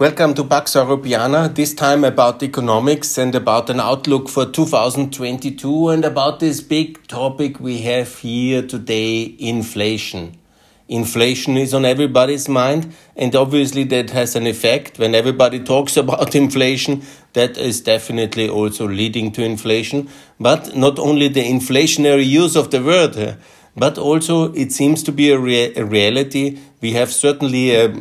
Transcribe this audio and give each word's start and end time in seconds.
Welcome 0.00 0.32
to 0.36 0.44
Pax 0.44 0.76
Europiana, 0.76 1.54
this 1.54 1.74
time 1.74 2.04
about 2.04 2.42
economics 2.42 3.18
and 3.18 3.34
about 3.34 3.68
an 3.68 3.80
outlook 3.80 4.30
for 4.30 4.46
2022 4.46 5.90
and 5.90 6.06
about 6.06 6.40
this 6.40 6.62
big 6.62 7.06
topic 7.06 7.60
we 7.60 7.82
have 7.82 8.16
here 8.16 8.62
today 8.62 9.36
inflation. 9.38 10.38
Inflation 10.88 11.58
is 11.58 11.74
on 11.74 11.84
everybody's 11.84 12.48
mind, 12.48 12.94
and 13.14 13.36
obviously 13.36 13.84
that 13.84 14.08
has 14.08 14.34
an 14.34 14.46
effect. 14.46 14.98
When 14.98 15.14
everybody 15.14 15.62
talks 15.62 15.98
about 15.98 16.34
inflation, 16.44 17.02
that 17.34 17.58
is 17.58 17.82
definitely 17.82 18.48
also 18.48 18.88
leading 18.88 19.32
to 19.32 19.44
inflation. 19.44 20.08
But 20.40 20.74
not 20.74 20.98
only 20.98 21.28
the 21.28 21.44
inflationary 21.44 22.26
use 22.26 22.56
of 22.56 22.70
the 22.70 22.82
word, 22.82 23.18
uh, 23.18 23.34
but 23.76 23.98
also 23.98 24.50
it 24.54 24.72
seems 24.72 25.02
to 25.02 25.12
be 25.12 25.30
a, 25.30 25.36
a 25.76 25.84
reality. 25.84 26.58
We 26.80 26.92
have 26.92 27.12
certainly 27.12 27.76
a 27.76 27.94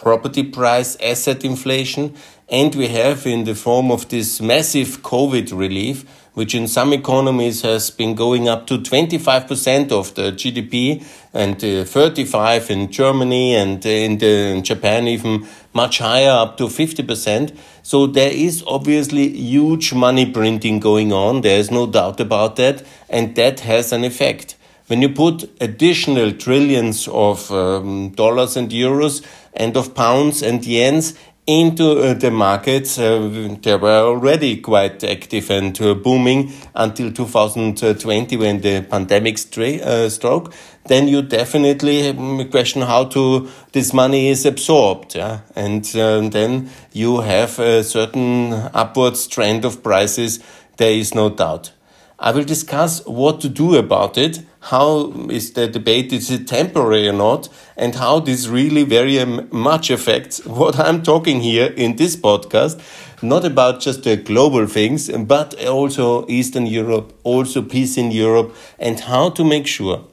property 0.00 0.42
price 0.42 0.96
asset 1.02 1.44
inflation, 1.44 2.14
and 2.48 2.74
we 2.74 2.88
have 2.88 3.26
in 3.26 3.44
the 3.44 3.54
form 3.54 3.90
of 3.90 4.08
this 4.08 4.40
massive 4.40 5.02
COVID 5.02 5.56
relief, 5.56 6.04
which 6.34 6.54
in 6.54 6.68
some 6.68 6.92
economies 6.92 7.62
has 7.62 7.90
been 7.90 8.14
going 8.14 8.46
up 8.46 8.66
to 8.66 8.76
25% 8.76 9.90
of 9.90 10.14
the 10.14 10.30
GDP 10.32 11.02
and 11.32 11.56
uh, 11.64 11.84
35 11.84 12.70
in 12.70 12.92
Germany 12.92 13.54
and 13.54 13.84
uh, 13.84 13.88
in, 13.88 14.18
the, 14.18 14.54
in 14.54 14.62
Japan 14.62 15.08
even 15.08 15.46
much 15.72 15.98
higher 15.98 16.30
up 16.30 16.58
to 16.58 16.64
50%. 16.64 17.56
So 17.82 18.06
there 18.06 18.30
is 18.30 18.62
obviously 18.66 19.28
huge 19.28 19.94
money 19.94 20.30
printing 20.30 20.78
going 20.78 21.10
on. 21.10 21.40
There 21.40 21.58
is 21.58 21.70
no 21.70 21.86
doubt 21.86 22.20
about 22.20 22.56
that. 22.56 22.84
And 23.08 23.34
that 23.36 23.60
has 23.60 23.92
an 23.92 24.04
effect. 24.04 24.55
When 24.88 25.02
you 25.02 25.08
put 25.08 25.50
additional 25.60 26.30
trillions 26.32 27.08
of 27.08 27.50
um, 27.50 28.10
dollars 28.10 28.56
and 28.56 28.70
euros 28.70 29.24
and 29.52 29.76
of 29.76 29.96
pounds 29.96 30.42
and 30.42 30.60
yens 30.62 31.16
into 31.44 31.98
uh, 31.98 32.14
the 32.14 32.30
markets, 32.30 32.96
uh, 32.96 33.56
they 33.62 33.76
were 33.76 34.00
already 34.00 34.58
quite 34.58 35.02
active 35.02 35.50
and 35.50 35.80
uh, 35.80 35.94
booming 35.94 36.52
until 36.74 37.12
2020 37.12 38.36
when 38.36 38.60
the 38.60 38.82
pandemic 38.82 39.38
uh, 39.58 40.08
struck. 40.08 40.52
Then 40.86 41.08
you 41.08 41.22
definitely 41.22 42.08
um, 42.08 42.48
question 42.50 42.82
how 42.82 43.06
to 43.06 43.48
this 43.72 43.92
money 43.92 44.28
is 44.28 44.46
absorbed, 44.46 45.16
yeah? 45.16 45.40
and 45.56 45.84
uh, 45.96 46.28
then 46.28 46.70
you 46.92 47.22
have 47.22 47.58
a 47.58 47.82
certain 47.82 48.52
upwards 48.52 49.26
trend 49.26 49.64
of 49.64 49.82
prices. 49.82 50.38
There 50.76 50.92
is 50.92 51.12
no 51.12 51.30
doubt. 51.30 51.72
I 52.18 52.30
will 52.30 52.44
discuss 52.44 53.04
what 53.06 53.42
to 53.42 53.48
do 53.50 53.76
about 53.76 54.16
it, 54.16 54.40
how 54.60 55.12
is 55.28 55.52
the 55.52 55.68
debate, 55.68 56.14
is 56.14 56.30
it 56.30 56.48
temporary 56.48 57.06
or 57.08 57.12
not, 57.12 57.50
and 57.76 57.94
how 57.94 58.20
this 58.20 58.48
really 58.48 58.84
very 58.84 59.18
um, 59.18 59.48
much 59.52 59.90
affects 59.90 60.44
what 60.46 60.78
I'm 60.78 61.02
talking 61.02 61.42
here 61.42 61.66
in 61.76 61.96
this 61.96 62.16
podcast, 62.16 62.80
not 63.22 63.44
about 63.44 63.80
just 63.80 64.04
the 64.04 64.16
global 64.16 64.66
things, 64.66 65.10
but 65.10 65.62
also 65.66 66.26
Eastern 66.26 66.66
Europe, 66.66 67.12
also 67.22 67.60
peace 67.60 67.98
in 67.98 68.10
Europe, 68.10 68.54
and 68.78 68.98
how 69.00 69.28
to 69.30 69.44
make 69.44 69.66
sure 69.66 70.04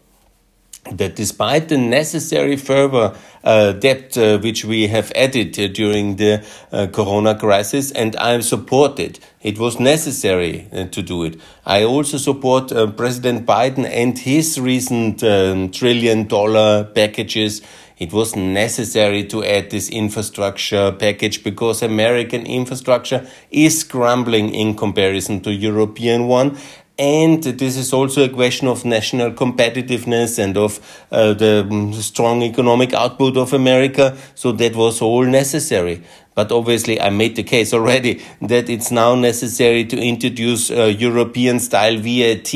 that 0.91 1.15
despite 1.15 1.69
the 1.69 1.77
necessary 1.77 2.57
further 2.57 3.15
uh, 3.43 3.73
debt 3.73 4.17
uh, 4.17 4.37
which 4.39 4.65
we 4.65 4.87
have 4.87 5.11
added 5.15 5.57
uh, 5.59 5.67
during 5.67 6.17
the 6.17 6.45
uh, 6.71 6.87
corona 6.87 7.37
crisis, 7.37 7.91
and 7.91 8.15
I 8.15 8.39
support 8.41 8.99
it. 8.99 9.19
It 9.41 9.59
was 9.59 9.79
necessary 9.79 10.67
uh, 10.71 10.85
to 10.85 11.01
do 11.01 11.23
it. 11.23 11.39
I 11.65 11.83
also 11.83 12.17
support 12.17 12.71
uh, 12.71 12.91
President 12.91 13.45
Biden 13.45 13.85
and 13.85 14.17
his 14.17 14.59
recent 14.59 15.23
um, 15.23 15.71
trillion 15.71 16.27
dollar 16.27 16.85
packages. 16.85 17.61
It 17.97 18.11
was 18.11 18.35
necessary 18.35 19.23
to 19.25 19.43
add 19.45 19.69
this 19.69 19.89
infrastructure 19.89 20.91
package 20.91 21.43
because 21.43 21.81
American 21.81 22.45
infrastructure 22.45 23.27
is 23.51 23.83
crumbling 23.83 24.53
in 24.53 24.75
comparison 24.75 25.41
to 25.41 25.53
European 25.53 26.27
one 26.27 26.57
and 26.97 27.41
this 27.41 27.75
is 27.75 27.91
also 27.91 28.23
a 28.23 28.29
question 28.29 28.67
of 28.67 28.85
national 28.85 29.31
competitiveness 29.31 30.37
and 30.37 30.55
of 30.55 30.79
uh, 31.11 31.33
the 31.33 31.65
mm, 31.67 31.93
strong 31.95 32.43
economic 32.43 32.93
output 32.93 33.35
of 33.35 33.51
America. 33.51 34.15
So 34.35 34.51
that 34.53 34.75
was 34.75 35.01
all 35.01 35.25
necessary. 35.25 36.03
But 36.35 36.51
obviously, 36.51 37.01
I 37.01 37.09
made 37.09 37.35
the 37.35 37.43
case 37.43 37.73
already 37.73 38.21
that 38.41 38.69
it's 38.69 38.91
now 38.91 39.15
necessary 39.15 39.85
to 39.85 39.97
introduce 39.97 40.69
uh, 40.69 40.85
European 40.85 41.59
style 41.59 41.97
VAT. 41.97 42.53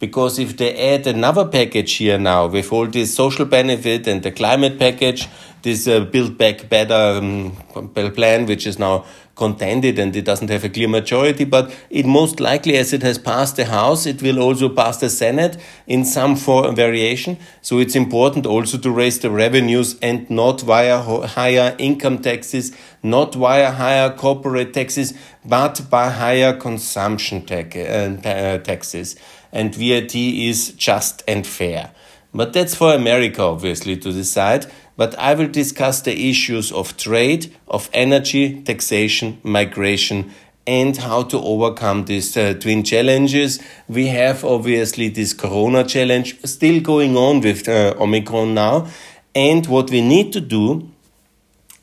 Because 0.00 0.38
if 0.38 0.56
they 0.56 0.94
add 0.94 1.06
another 1.06 1.44
package 1.44 1.94
here 1.94 2.18
now 2.18 2.46
with 2.46 2.72
all 2.72 2.86
this 2.86 3.14
social 3.14 3.44
benefit 3.44 4.06
and 4.06 4.22
the 4.22 4.30
climate 4.30 4.78
package, 4.78 5.28
this 5.62 5.88
uh, 5.88 6.00
Build 6.00 6.38
Back 6.38 6.68
Better 6.68 7.18
um, 7.18 7.52
plan, 7.92 8.46
which 8.46 8.66
is 8.66 8.78
now 8.78 9.04
contended 9.38 9.98
and 9.98 10.14
it 10.14 10.24
doesn't 10.24 10.50
have 10.50 10.64
a 10.64 10.68
clear 10.68 10.88
majority, 10.88 11.44
but 11.44 11.74
it 11.88 12.04
most 12.04 12.40
likely, 12.40 12.76
as 12.76 12.92
it 12.92 13.02
has 13.02 13.16
passed 13.16 13.56
the 13.56 13.64
House, 13.64 14.04
it 14.04 14.20
will 14.20 14.40
also 14.40 14.68
pass 14.68 14.98
the 14.98 15.08
Senate 15.08 15.56
in 15.86 16.04
some 16.04 16.36
form 16.36 16.74
variation. 16.74 17.38
So 17.62 17.78
it's 17.78 17.96
important 17.96 18.44
also 18.44 18.76
to 18.76 18.90
raise 18.90 19.20
the 19.20 19.30
revenues 19.30 19.96
and 20.02 20.28
not 20.28 20.60
via 20.60 20.98
higher 21.00 21.74
income 21.78 22.18
taxes, 22.18 22.76
not 23.02 23.34
via 23.34 23.70
higher 23.70 24.10
corporate 24.10 24.74
taxes, 24.74 25.14
but 25.44 25.88
by 25.88 26.10
higher 26.10 26.52
consumption 26.52 27.44
uh, 27.48 28.58
taxes. 28.58 29.16
And 29.52 29.74
VAT 29.74 30.14
is 30.14 30.72
just 30.72 31.22
and 31.26 31.46
fair. 31.46 31.92
But 32.34 32.52
that's 32.52 32.74
for 32.74 32.92
America, 32.92 33.42
obviously, 33.42 33.96
to 33.96 34.12
decide 34.12 34.66
but 34.98 35.16
I 35.16 35.32
will 35.34 35.46
discuss 35.46 36.00
the 36.00 36.28
issues 36.28 36.72
of 36.72 36.96
trade, 36.96 37.54
of 37.68 37.88
energy, 37.92 38.60
taxation, 38.62 39.38
migration, 39.44 40.32
and 40.66 40.96
how 40.96 41.22
to 41.22 41.38
overcome 41.38 42.06
these 42.06 42.36
uh, 42.36 42.54
twin 42.54 42.82
challenges. 42.82 43.62
We 43.88 44.08
have 44.08 44.44
obviously 44.44 45.08
this 45.08 45.32
corona 45.32 45.84
challenge 45.84 46.44
still 46.44 46.80
going 46.80 47.16
on 47.16 47.40
with 47.40 47.68
uh, 47.68 47.94
Omicron 47.98 48.54
now. 48.54 48.88
And 49.36 49.64
what 49.68 49.88
we 49.88 50.00
need 50.02 50.32
to 50.32 50.40
do 50.40 50.90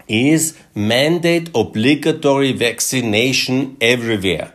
is 0.10 0.60
mandate 0.76 1.50
obligatory 1.56 2.52
vaccination 2.52 3.78
everywhere. 3.80 4.54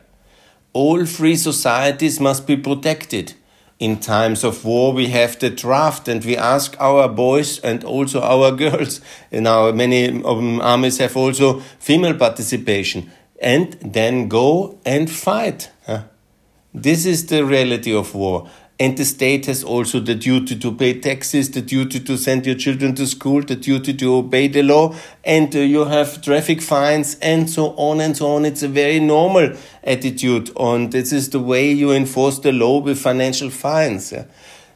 All 0.75 1.07
free 1.07 1.37
societies 1.37 2.21
must 2.21 2.47
be 2.47 2.59
protected 2.59 3.33
in 3.81 3.99
times 3.99 4.45
of 4.45 4.65
war, 4.65 4.93
we 4.93 5.09
have 5.09 5.39
the 5.39 5.51
draft 5.51 6.07
and 6.07 6.23
we 6.25 6.37
ask 6.37 6.77
our 6.79 7.09
boys 7.09 7.59
and 7.61 7.83
also 7.83 8.21
our 8.21 8.53
girls. 8.65 9.01
Now, 9.33 9.73
many 9.73 10.23
um, 10.23 10.61
armies 10.61 10.99
have 10.99 11.17
also 11.17 11.61
female 11.81 12.15
participation 12.15 13.11
and 13.41 13.73
then 13.81 14.29
go 14.29 14.79
and 14.85 15.11
fight. 15.11 15.71
This 16.73 17.05
is 17.05 17.27
the 17.27 17.45
reality 17.45 17.93
of 17.93 18.15
war. 18.15 18.49
And 18.81 18.97
the 18.97 19.05
state 19.05 19.45
has 19.45 19.63
also 19.63 20.01
the 20.01 20.15
duty 20.15 20.59
to 20.59 20.73
pay 20.73 20.99
taxes, 20.99 21.51
the 21.51 21.61
duty 21.61 22.01
to 22.01 22.17
send 22.17 22.47
your 22.47 22.55
children 22.55 22.95
to 22.95 23.07
school, 23.07 23.43
the 23.43 23.55
duty 23.55 23.93
to 23.93 24.15
obey 24.15 24.49
the 24.49 24.63
law, 24.63 24.95
and 25.23 25.55
uh, 25.55 25.59
you 25.59 25.85
have 25.85 26.23
traffic 26.23 26.63
fines, 26.63 27.17
and 27.21 27.51
so 27.51 27.75
on 27.77 28.01
and 28.01 28.17
so 28.17 28.29
on. 28.37 28.47
It's 28.47 28.63
a 28.63 28.69
very 28.69 28.99
normal 28.99 29.55
attitude, 29.85 30.51
and 30.59 30.91
this 30.91 31.13
is 31.13 31.29
the 31.29 31.41
way 31.41 31.71
you 31.71 31.93
enforce 31.93 32.39
the 32.39 32.53
law 32.53 32.79
with 32.79 32.99
financial 32.99 33.51
fines. 33.51 34.15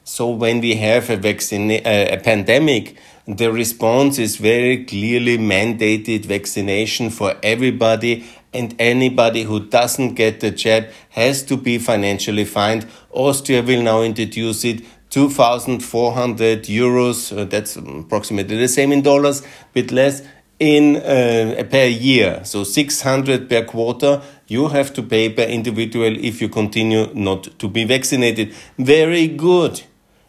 So 0.05 0.29
when 0.29 0.61
we 0.61 0.75
have 0.75 1.09
a 1.09 1.17
vaccine, 1.17 1.71
uh, 1.71 2.09
a 2.11 2.19
pandemic, 2.19 2.99
the 3.27 3.51
response 3.51 4.19
is 4.19 4.37
very 4.37 4.85
clearly 4.85 5.39
mandated 5.39 6.27
vaccination 6.27 7.09
for 7.09 7.37
everybody 7.43 8.27
and 8.55 8.75
anybody 8.79 9.43
who 9.43 9.67
doesn't 9.67 10.15
get 10.15 10.41
the 10.41 10.51
jab 10.51 10.87
has 11.11 11.43
to 11.43 11.57
be 11.57 11.79
financially 11.79 12.45
fined. 12.45 12.87
Austria 13.15 13.63
will 13.63 13.83
now 13.83 14.03
introduce 14.03 14.65
it 14.65 14.85
2,400 15.11 16.65
euros, 16.65 17.37
uh, 17.37 17.45
that's 17.45 17.77
approximately 17.77 18.57
the 18.57 18.69
same 18.69 18.91
in 18.93 19.03
dollars, 19.03 19.43
bit 19.73 19.93
less, 19.93 20.23
in 20.59 20.97
uh, 20.97 21.63
per 21.71 21.87
year. 21.87 22.41
So 22.45 22.65
600 22.65 23.49
per 23.49 23.65
quarter 23.65 24.23
you 24.47 24.69
have 24.69 24.93
to 24.95 25.03
pay 25.03 25.31
per 25.31 25.43
individual 25.43 26.17
if 26.17 26.41
you 26.43 26.49
continue 26.49 27.11
not 27.15 27.59
to 27.59 27.69
be 27.69 27.85
vaccinated. 27.85 28.55
Very 28.79 29.29
good. 29.29 29.83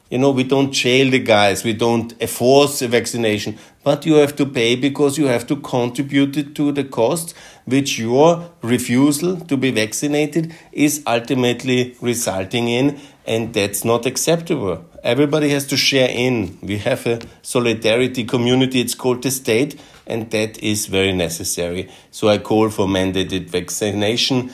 You 0.09 0.19
know, 0.19 0.31
we 0.31 0.43
don't 0.43 0.71
jail 0.71 1.09
the 1.09 1.19
guys, 1.19 1.63
we 1.63 1.73
don't 1.73 2.13
force 2.29 2.81
vaccination, 2.81 3.57
but 3.85 4.03
you 4.03 4.15
have 4.15 4.35
to 4.35 4.47
pay 4.47 4.75
because 4.75 5.15
you 5.15 5.27
have 5.27 5.45
to 5.45 5.55
contribute 5.57 6.35
it 6.35 6.55
to 6.55 6.71
the 6.71 6.83
costs 6.83 7.35
which 7.65 7.99
your 7.99 8.49
refusal 8.63 9.37
to 9.41 9.55
be 9.55 9.69
vaccinated 9.69 10.53
is 10.71 11.03
ultimately 11.05 11.95
resulting 12.01 12.67
in, 12.67 12.99
and 13.27 13.53
that's 13.53 13.85
not 13.85 14.07
acceptable. 14.07 14.83
Everybody 15.03 15.49
has 15.49 15.67
to 15.67 15.77
share 15.77 16.09
in. 16.09 16.57
We 16.63 16.79
have 16.79 17.05
a 17.05 17.21
solidarity 17.43 18.23
community, 18.23 18.81
it's 18.81 18.95
called 18.95 19.21
the 19.21 19.29
state, 19.29 19.79
and 20.07 20.31
that 20.31 20.57
is 20.63 20.87
very 20.87 21.13
necessary. 21.13 21.87
So 22.09 22.27
I 22.27 22.39
call 22.39 22.71
for 22.71 22.87
mandated 22.87 23.49
vaccination 23.49 24.51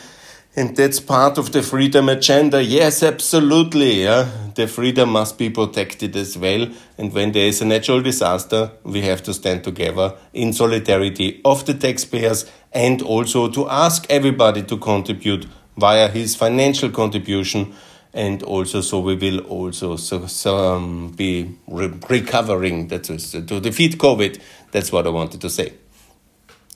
And 0.54 0.76
that's 0.76 1.00
part 1.00 1.38
of 1.38 1.54
the 1.54 1.64
freedom 1.64 2.10
agenda. 2.10 2.62
Yes, 2.62 3.04
absolutely. 3.04 4.04
Yeah. 4.04 4.28
The 4.56 4.68
freedom 4.68 5.12
must 5.12 5.38
be 5.38 5.50
protected 5.50 6.14
as 6.18 6.38
well. 6.38 6.68
And 6.98 7.14
when 7.14 7.32
there 7.32 7.48
is 7.48 7.62
a 7.62 7.66
natural 7.66 8.02
disaster, 8.02 8.72
we 8.84 9.02
have 9.04 9.24
to 9.24 9.34
stand 9.34 9.64
together 9.64 10.14
in 10.34 10.52
solidarity 10.52 11.40
of 11.46 11.66
the 11.66 11.74
taxpayers 11.74 12.52
and 12.74 13.02
also 13.02 13.48
to 13.50 13.70
ask 13.70 14.06
everybody 14.10 14.64
to 14.64 14.78
contribute 14.78 15.48
via 15.78 16.10
his 16.10 16.36
financial 16.36 16.90
contribution. 16.90 17.74
And 18.14 18.44
also, 18.44 18.82
so 18.82 19.00
we 19.00 19.16
will 19.16 19.40
also 19.46 19.96
so, 19.96 20.26
so 20.26 20.58
um, 20.58 21.14
be 21.16 21.56
re 21.66 21.94
recovering. 22.10 22.90
That 22.90 23.10
is 23.10 23.32
to 23.32 23.62
defeat 23.62 23.98
COVID. 23.98 24.42
That's 24.72 24.92
what 24.92 25.08
I 25.08 25.12
wanted 25.12 25.40
to 25.40 25.50
say. 25.50 25.76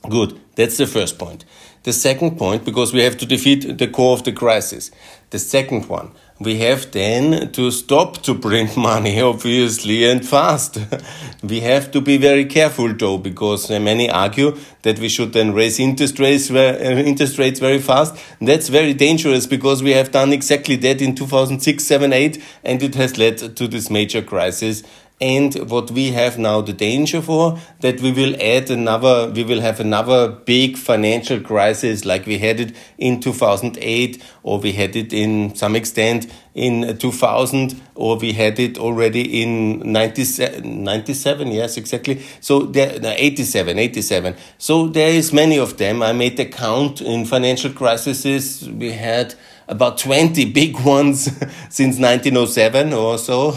Good. 0.08 0.40
That's 0.54 0.78
the 0.78 0.86
first 0.86 1.18
point. 1.18 1.44
The 1.86 1.92
second 1.92 2.36
point, 2.36 2.64
because 2.64 2.92
we 2.92 3.04
have 3.04 3.16
to 3.18 3.26
defeat 3.26 3.78
the 3.78 3.86
core 3.86 4.14
of 4.14 4.24
the 4.24 4.32
crisis. 4.32 4.90
The 5.30 5.38
second 5.38 5.88
one, 5.88 6.10
we 6.40 6.58
have 6.58 6.90
then 6.90 7.52
to 7.52 7.70
stop 7.70 8.24
to 8.24 8.34
print 8.34 8.76
money, 8.90 9.20
obviously, 9.20 10.04
and 10.04 10.26
fast. 10.26 10.80
we 11.44 11.60
have 11.60 11.92
to 11.92 12.00
be 12.00 12.16
very 12.16 12.44
careful, 12.44 12.92
though, 12.92 13.18
because 13.18 13.70
many 13.70 14.10
argue 14.10 14.56
that 14.82 14.98
we 14.98 15.08
should 15.08 15.32
then 15.32 15.52
raise 15.54 15.78
interest 15.78 16.18
rates, 16.18 16.50
uh, 16.50 16.76
interest 17.06 17.38
rates 17.38 17.60
very 17.60 17.78
fast. 17.78 18.16
That's 18.40 18.68
very 18.68 18.92
dangerous 18.92 19.46
because 19.46 19.80
we 19.80 19.92
have 19.92 20.10
done 20.10 20.32
exactly 20.32 20.74
that 20.74 21.00
in 21.00 21.14
2006, 21.14 21.84
7, 21.84 22.12
8, 22.12 22.42
and 22.64 22.82
it 22.82 22.96
has 22.96 23.16
led 23.16 23.38
to 23.54 23.68
this 23.68 23.90
major 23.90 24.22
crisis 24.22 24.82
and 25.20 25.54
what 25.70 25.90
we 25.90 26.12
have 26.12 26.38
now 26.38 26.60
the 26.60 26.74
danger 26.74 27.22
for 27.22 27.58
that 27.80 28.00
we 28.00 28.12
will 28.12 28.34
add 28.40 28.70
another 28.70 29.30
we 29.30 29.42
will 29.44 29.60
have 29.60 29.80
another 29.80 30.28
big 30.28 30.76
financial 30.76 31.40
crisis 31.40 32.04
like 32.04 32.26
we 32.26 32.36
had 32.38 32.60
it 32.60 32.76
in 32.98 33.18
2008 33.18 34.22
or 34.42 34.58
we 34.58 34.72
had 34.72 34.94
it 34.94 35.14
in 35.14 35.54
some 35.54 35.74
extent 35.74 36.30
in 36.54 36.96
2000 36.98 37.80
or 37.94 38.16
we 38.16 38.32
had 38.32 38.58
it 38.58 38.78
already 38.78 39.42
in 39.42 39.92
97, 39.92 40.84
97 40.84 41.48
yes 41.48 41.76
exactly. 41.76 42.22
So 42.40 42.60
there 42.60 42.98
no, 42.98 43.12
87 43.16 43.78
87 43.78 44.34
so 44.58 44.88
there 44.88 45.10
is 45.10 45.32
many 45.32 45.58
of 45.58 45.76
them. 45.76 46.02
I 46.02 46.12
made 46.12 46.36
the 46.36 46.46
count 46.46 47.00
in 47.00 47.26
financial 47.26 47.72
crises. 47.72 48.68
We 48.68 48.92
had 48.92 49.34
about 49.68 49.98
20 49.98 50.50
big 50.52 50.78
ones 50.84 51.24
since 51.68 51.98
1907 51.98 52.92
or 52.92 53.18
so 53.18 53.54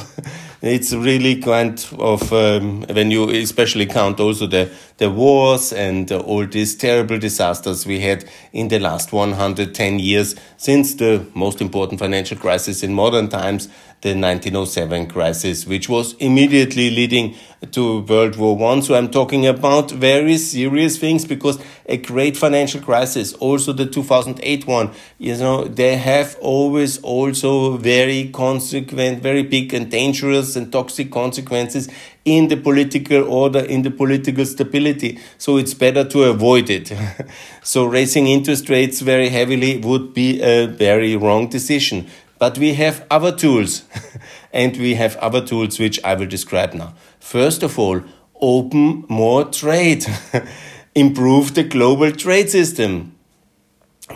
it's 0.62 0.94
really 0.94 1.42
kind 1.42 1.86
of 1.98 2.34
um, 2.34 2.82
when 2.92 3.12
you 3.12 3.30
especially 3.30 3.86
count 3.86 4.20
also 4.20 4.46
the 4.46 4.70
the 4.98 5.10
wars 5.10 5.72
and 5.72 6.12
all 6.12 6.46
these 6.46 6.76
terrible 6.76 7.18
disasters 7.18 7.86
we 7.86 8.02
had 8.02 8.26
in 8.52 8.68
the 8.68 8.80
last 8.80 9.14
110 9.14 10.00
years 10.00 10.36
since 10.58 10.96
the 10.96 11.26
most 11.34 11.62
important 11.62 12.00
financial 12.00 12.38
crisis 12.38 12.84
in 12.84 12.94
modern 12.94 13.30
times 13.30 13.70
the 14.02 14.10
1907 14.10 15.08
crisis, 15.08 15.66
which 15.66 15.90
was 15.90 16.14
immediately 16.14 16.90
leading 16.90 17.36
to 17.72 18.00
World 18.04 18.38
War 18.38 18.56
One. 18.56 18.82
So 18.82 18.96
I'm 18.96 19.12
talking 19.12 19.46
about 19.46 19.92
very 19.92 20.38
serious 20.38 20.98
things 20.98 21.26
because 21.26 21.60
a 21.86 21.98
great 21.98 22.38
financial 22.38 22.80
crisis, 22.80 23.34
also 23.34 23.74
the 23.74 23.86
2008 23.86 24.66
one, 24.66 24.92
you 25.18 25.36
know, 25.36 25.66
they 25.66 25.98
have 25.98 26.38
always 26.40 27.00
also 27.02 27.76
very 27.76 28.30
consequent, 28.30 29.22
very 29.22 29.44
big 29.44 29.74
and 29.74 29.92
dangerous 29.92 30.49
and 30.56 30.72
toxic 30.72 31.12
consequences 31.12 31.90
in 32.26 32.48
the 32.48 32.58
political 32.58 33.24
order, 33.24 33.60
in 33.60 33.82
the 33.82 33.92
political 33.92 34.46
stability. 34.46 35.20
So 35.38 35.58
it's 35.58 35.74
better 35.74 36.04
to 36.04 36.24
avoid 36.24 36.70
it. 36.70 36.92
so 37.64 37.86
raising 37.86 38.28
interest 38.28 38.70
rates 38.70 39.02
very 39.02 39.30
heavily 39.30 39.78
would 39.78 40.14
be 40.14 40.42
a 40.42 40.68
very 40.68 41.16
wrong 41.16 41.50
decision. 41.50 42.08
But 42.40 42.58
we 42.58 42.74
have 42.76 43.06
other 43.12 43.36
tools, 43.36 43.84
and 44.54 44.76
we 44.78 44.96
have 44.96 45.18
other 45.18 45.46
tools 45.46 45.78
which 45.78 46.02
I 46.04 46.16
will 46.16 46.28
describe 46.28 46.74
now. 46.74 46.96
First 47.20 47.64
of 47.64 47.78
all, 47.78 48.02
open 48.40 49.06
more 49.10 49.44
trade, 49.44 50.06
improve 50.96 51.54
the 51.54 51.64
global 51.64 52.12
trade 52.12 52.50
system. 52.50 53.19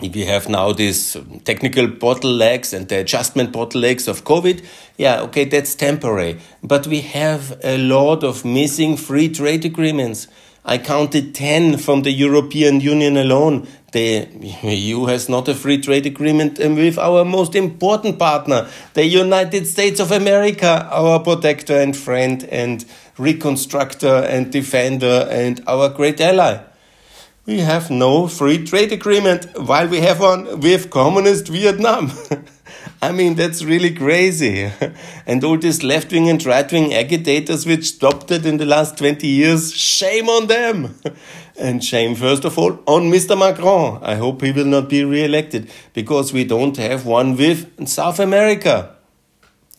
If 0.02 0.16
you 0.16 0.26
have 0.26 0.48
now 0.48 0.72
these 0.72 1.16
technical 1.44 1.86
bottlenecks 1.86 2.72
and 2.72 2.88
the 2.88 2.98
adjustment 2.98 3.52
bottlenecks 3.52 4.08
of 4.08 4.24
COVID, 4.24 4.64
yeah, 4.96 5.20
okay, 5.22 5.44
that's 5.44 5.74
temporary. 5.74 6.40
But 6.62 6.86
we 6.88 7.00
have 7.02 7.58
a 7.62 7.78
lot 7.78 8.24
of 8.24 8.44
missing 8.44 8.96
free 8.96 9.28
trade 9.28 9.64
agreements. 9.64 10.26
I 10.64 10.78
counted 10.78 11.34
10 11.34 11.78
from 11.78 12.02
the 12.02 12.10
European 12.10 12.80
Union 12.80 13.16
alone. 13.16 13.68
The 13.92 14.26
EU 14.62 15.04
has 15.04 15.28
not 15.28 15.46
a 15.46 15.54
free 15.54 15.80
trade 15.80 16.06
agreement 16.06 16.58
with 16.58 16.98
our 16.98 17.24
most 17.24 17.54
important 17.54 18.18
partner, 18.18 18.68
the 18.94 19.06
United 19.06 19.66
States 19.66 20.00
of 20.00 20.10
America, 20.10 20.88
our 20.90 21.20
protector 21.20 21.78
and 21.78 21.96
friend 21.96 22.42
and 22.50 22.84
reconstructor 23.16 24.26
and 24.28 24.50
defender 24.50 25.28
and 25.30 25.62
our 25.68 25.88
great 25.88 26.20
ally. 26.20 26.58
We 27.46 27.58
have 27.58 27.90
no 27.90 28.26
free 28.26 28.64
trade 28.64 28.90
agreement 28.90 29.46
while 29.58 29.86
we 29.86 30.00
have 30.00 30.18
one 30.18 30.60
with 30.60 30.88
communist 30.88 31.48
Vietnam. 31.48 32.10
I 33.02 33.12
mean, 33.12 33.34
that's 33.34 33.62
really 33.62 33.94
crazy. 33.94 34.72
and 35.26 35.44
all 35.44 35.58
these 35.58 35.82
left 35.82 36.10
wing 36.10 36.30
and 36.30 36.42
right 36.46 36.72
wing 36.72 36.94
agitators 36.94 37.66
which 37.66 37.84
stopped 37.84 38.30
it 38.30 38.46
in 38.46 38.56
the 38.56 38.64
last 38.64 38.96
20 38.96 39.26
years, 39.26 39.74
shame 39.74 40.30
on 40.30 40.46
them. 40.46 40.94
and 41.58 41.84
shame, 41.84 42.14
first 42.14 42.46
of 42.46 42.58
all, 42.58 42.78
on 42.86 43.10
Mr. 43.10 43.38
Macron. 43.38 44.02
I 44.02 44.14
hope 44.14 44.40
he 44.40 44.50
will 44.50 44.64
not 44.64 44.88
be 44.88 45.04
re 45.04 45.22
elected 45.22 45.70
because 45.92 46.32
we 46.32 46.44
don't 46.44 46.78
have 46.78 47.04
one 47.04 47.36
with 47.36 47.86
South 47.86 48.20
America. 48.20 48.93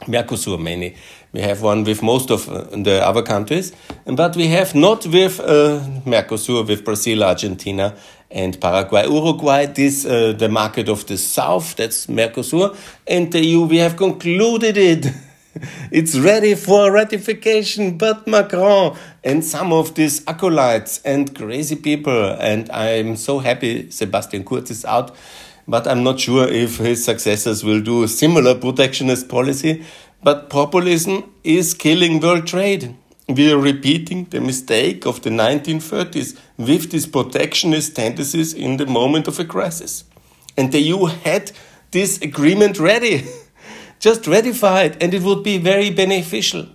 Mercosur, 0.04 0.60
many. 0.60 0.96
We 1.32 1.42
have 1.42 1.62
one 1.62 1.84
with 1.84 2.04
most 2.04 2.30
of 2.30 2.50
uh, 2.50 2.64
the 2.72 3.02
other 3.06 3.22
countries, 3.22 3.74
but 4.06 4.36
we 4.36 4.48
have 4.48 4.76
not 4.76 5.06
with 5.06 5.40
uh, 5.40 5.80
Mercosur, 6.06 6.68
with 6.68 6.84
Brazil, 6.84 7.24
Argentina, 7.24 7.96
and 8.30 8.60
Paraguay. 8.60 9.04
Uruguay, 9.08 9.66
this 9.66 10.06
uh, 10.06 10.34
the 10.38 10.50
market 10.50 10.90
of 10.90 11.06
the 11.08 11.18
south, 11.18 11.76
that's 11.78 12.08
Mercosur, 12.08 12.76
and 13.08 13.32
the 13.32 13.44
EU, 13.44 13.66
we 13.66 13.78
have 13.78 13.96
concluded 13.96 14.78
it. 14.78 15.08
it's 15.92 16.18
ready 16.18 16.56
for 16.56 16.92
ratification, 16.92 17.98
but 17.98 18.28
Macron 18.28 18.98
and 19.24 19.44
some 19.44 19.72
of 19.72 19.96
these 19.96 20.26
acolytes 20.28 21.02
and 21.06 21.34
crazy 21.36 21.78
people, 21.78 22.32
and 22.40 22.70
I'm 22.72 23.16
so 23.16 23.40
happy 23.40 23.90
Sebastian 23.90 24.44
Kurz 24.44 24.70
is 24.70 24.86
out, 24.86 25.16
but 25.68 25.88
I'm 25.88 26.04
not 26.04 26.20
sure 26.20 26.48
if 26.48 26.78
his 26.78 27.04
successors 27.04 27.64
will 27.64 27.82
do 27.82 28.04
a 28.04 28.08
similar 28.08 28.56
protectionist 28.56 29.30
policy. 29.30 29.84
But 30.24 30.50
populism 30.50 31.34
is 31.44 31.74
killing 31.74 32.20
world 32.20 32.48
trade 32.48 32.96
we 33.28 33.52
are 33.52 33.58
repeating 33.58 34.26
the 34.26 34.40
mistake 34.40 35.06
of 35.06 35.22
the 35.24 35.32
1930s 35.32 36.38
with 36.58 36.92
these 36.92 37.08
protectionist 37.08 37.96
tendencies 37.96 38.54
in 38.54 38.78
the 38.78 38.86
moment 38.86 39.28
of 39.28 39.40
a 39.40 39.46
crisis. 39.46 40.04
And 40.56 40.72
the 40.72 40.80
EU 40.80 41.06
had 41.06 41.52
this 41.92 42.22
agreement 42.22 42.80
ready, 42.80 43.26
just 44.00 44.28
ratified, 44.28 45.02
and 45.02 45.14
it 45.14 45.24
would 45.24 45.44
be 45.44 45.58
very 45.58 45.90
beneficial. 45.90 46.68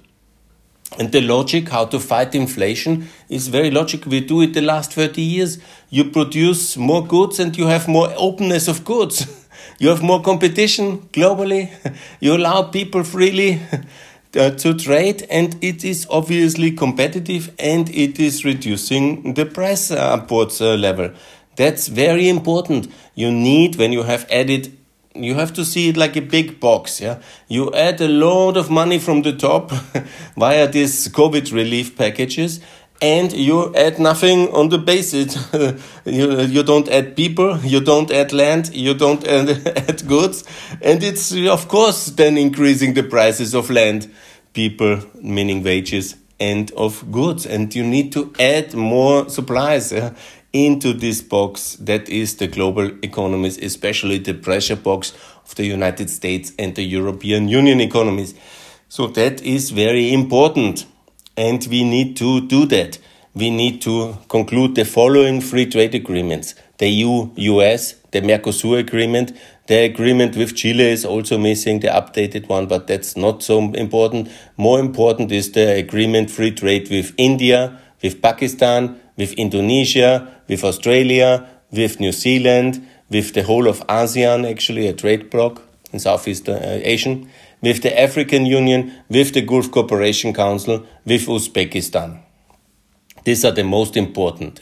And 0.99 1.12
the 1.12 1.20
logic 1.20 1.68
how 1.68 1.85
to 1.87 2.00
fight 2.00 2.35
inflation 2.35 3.09
is 3.28 3.49
very 3.49 3.70
logical. 3.70 4.11
We 4.11 4.20
do 4.20 4.42
it 4.42 4.54
the 4.54 4.61
last 4.61 4.92
30 4.92 5.23
years. 5.23 5.59
You 5.88 6.04
produce 6.04 6.76
more 6.76 7.06
goods 7.06 7.38
and 7.38 7.56
you 7.56 7.66
have 7.68 7.87
more 7.87 8.12
openness 8.16 8.66
of 8.68 8.85
goods. 8.85 9.26
you 9.78 9.88
have 9.88 10.02
more 10.02 10.20
competition 10.23 11.09
globally. 11.12 11.70
You 12.20 12.37
allow 12.37 12.64
people 12.64 13.04
freely 13.04 13.61
uh, 14.37 14.50
to 14.50 14.75
trade, 14.75 15.26
and 15.30 15.56
it 15.62 15.85
is 15.85 16.06
obviously 16.11 16.73
competitive 16.73 17.54
and 17.59 17.88
it 17.88 18.20
is 18.20 18.44
reducing 18.44 19.35
the 19.35 19.47
price 19.47 19.90
uh, 19.90 19.97
upwards 19.97 20.61
uh, 20.61 20.75
level. 20.75 21.11
That's 21.56 21.88
very 21.88 22.28
important. 22.28 22.88
You 23.14 23.30
need, 23.30 23.76
when 23.76 23.92
you 23.92 24.02
have 24.02 24.26
added, 24.30 24.76
you 25.14 25.35
have 25.35 25.52
to 25.55 25.64
see 25.64 25.88
it 25.88 25.97
like 25.97 26.17
a 26.17 26.23
big 26.23 26.61
box. 26.61 27.00
Yeah, 27.00 27.21
you 27.49 27.73
add 27.73 28.00
a 28.00 28.09
lot 28.09 28.57
of 28.57 28.71
money 28.71 28.99
from 28.99 29.23
the 29.23 29.33
top 29.33 29.71
via 30.37 30.69
these 30.69 31.09
COVID 31.09 31.52
relief 31.52 31.97
packages, 31.97 32.61
and 33.02 33.33
you 33.33 33.75
add 33.75 33.99
nothing 33.99 34.52
on 34.52 34.69
the 34.69 34.79
basis. 34.79 35.37
you, 36.05 36.40
you 36.43 36.62
don't 36.62 36.88
add 36.88 37.17
people, 37.17 37.59
you 37.62 37.81
don't 37.81 38.11
add 38.11 38.33
land, 38.33 38.75
you 38.75 38.95
don't 38.95 39.26
add, 39.26 39.67
add 39.67 40.07
goods, 40.07 40.45
and 40.81 41.02
it's 41.02 41.35
of 41.35 41.69
course 41.69 42.07
then 42.07 42.38
increasing 42.38 42.95
the 42.95 43.02
prices 43.02 43.55
of 43.55 43.71
land, 43.71 44.11
people, 44.52 45.00
meaning 45.21 45.62
wages, 45.62 46.17
and 46.38 46.71
of 46.73 47.11
goods. 47.11 47.47
And 47.47 47.75
you 47.75 47.85
need 47.85 48.12
to 48.12 48.33
add 48.38 48.75
more 48.75 49.29
supplies 49.29 49.93
uh, 49.93 50.14
into 50.52 50.92
this 50.92 51.23
box 51.23 51.76
that 51.76 52.09
is 52.09 52.37
the 52.37 52.47
global 52.47 52.90
economies, 53.02 53.59
especially 53.59 54.19
the 54.19 54.35
pressure 54.35 54.76
box 54.76 55.12
of 55.45 55.54
the 55.54 55.64
United 55.64 56.11
States 56.11 56.52
and 56.59 56.75
the 56.75 56.83
European 56.83 57.49
Union 57.49 57.80
economies. 57.80 58.35
So 58.88 59.07
that 59.09 59.42
is 59.42 59.71
very 59.71 60.12
important 60.12 60.87
and 61.37 61.66
we 61.71 61.85
need 61.85 62.16
to 62.16 62.47
do 62.47 62.66
that. 62.66 62.99
we 63.35 63.50
need 63.50 63.80
to 63.83 64.16
conclude 64.28 64.75
the 64.75 64.85
following 64.85 65.40
free 65.40 65.66
trade 65.66 65.95
agreements. 65.95 66.54
The 66.78 66.88
EU-US, 66.88 67.95
the 68.11 68.23
Mercosur 68.23 68.78
agreement, 68.78 69.37
the 69.66 69.85
agreement 69.85 70.37
with 70.37 70.57
Chile 70.57 70.85
is 70.90 71.04
also 71.04 71.38
missing, 71.38 71.80
the 71.80 71.88
updated 71.88 72.49
one, 72.49 72.66
but 72.66 72.88
that's 72.88 73.16
not 73.16 73.42
so 73.42 73.73
important. 73.75 74.30
More 74.57 74.80
important 74.80 75.30
is 75.30 75.52
the 75.52 75.75
agreement 75.76 76.30
free 76.30 76.50
trade 76.50 76.90
with 76.90 77.14
India, 77.16 77.78
with 78.02 78.21
Pakistan, 78.21 79.00
with 79.16 79.33
Indonesia, 79.35 80.39
with 80.50 80.64
Australia, 80.64 81.49
with 81.71 82.00
New 82.00 82.11
Zealand, 82.11 82.85
with 83.09 83.33
the 83.35 83.45
whole 83.45 83.69
of 83.69 83.87
ASEAN, 83.87 84.50
actually 84.50 84.88
a 84.88 84.92
trade 84.92 85.30
bloc 85.30 85.62
in 85.92 86.00
Southeast 86.00 86.49
uh, 86.49 86.59
Asian, 86.62 87.30
with 87.62 87.83
the 87.83 88.00
African 88.00 88.47
Union, 88.47 88.92
with 89.09 89.33
the 89.33 89.42
Gulf 89.42 89.71
Cooperation 89.71 90.33
Council, 90.35 90.85
with 91.07 91.26
Uzbekistan. 91.26 92.21
These 93.25 93.45
are 93.45 93.52
the 93.52 93.62
most 93.62 93.97
important. 93.97 94.61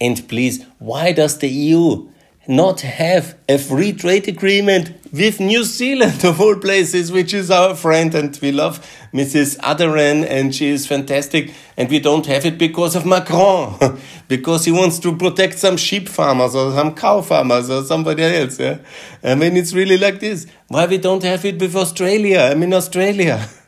And 0.00 0.26
please, 0.28 0.64
why 0.78 1.12
does 1.12 1.38
the 1.38 1.48
EU 1.48 2.08
not 2.48 2.80
have 2.80 3.36
a 3.46 3.58
free 3.58 3.92
trade 3.92 4.26
agreement 4.26 4.94
with 5.12 5.38
New 5.38 5.64
Zealand, 5.64 6.24
of 6.24 6.40
all 6.40 6.56
places, 6.56 7.12
which 7.12 7.34
is 7.34 7.50
our 7.50 7.74
friend, 7.74 8.14
and 8.14 8.36
we 8.40 8.50
love 8.52 8.80
Mrs. 9.12 9.58
Ardern, 9.58 10.26
and 10.26 10.54
she 10.54 10.68
is 10.68 10.86
fantastic. 10.86 11.52
And 11.76 11.90
we 11.90 12.00
don't 12.00 12.24
have 12.24 12.46
it 12.46 12.56
because 12.58 12.96
of 12.96 13.04
Macron, 13.04 14.00
because 14.28 14.64
he 14.64 14.72
wants 14.72 14.98
to 15.00 15.14
protect 15.14 15.58
some 15.58 15.76
sheep 15.76 16.08
farmers 16.08 16.54
or 16.54 16.72
some 16.72 16.94
cow 16.94 17.20
farmers 17.20 17.68
or 17.68 17.84
somebody 17.84 18.22
else. 18.22 18.58
Yeah? 18.58 18.78
I 19.22 19.34
mean, 19.34 19.54
it's 19.56 19.74
really 19.74 19.98
like 19.98 20.18
this. 20.20 20.46
Why 20.68 20.86
we 20.86 20.96
don't 20.96 21.22
have 21.22 21.44
it 21.44 21.60
with 21.60 21.76
Australia? 21.76 22.48
I 22.50 22.54
mean, 22.54 22.72
Australia. 22.72 23.46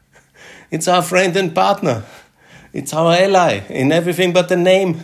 It's 0.73 0.87
our 0.87 1.03
friend 1.03 1.37
and 1.37 1.53
partner. 1.53 2.05
It's 2.73 2.95
our 2.95 3.13
ally 3.13 3.63
in 3.69 3.91
everything 3.91 4.33
but 4.33 4.49
the 4.49 4.57
name. 4.57 5.01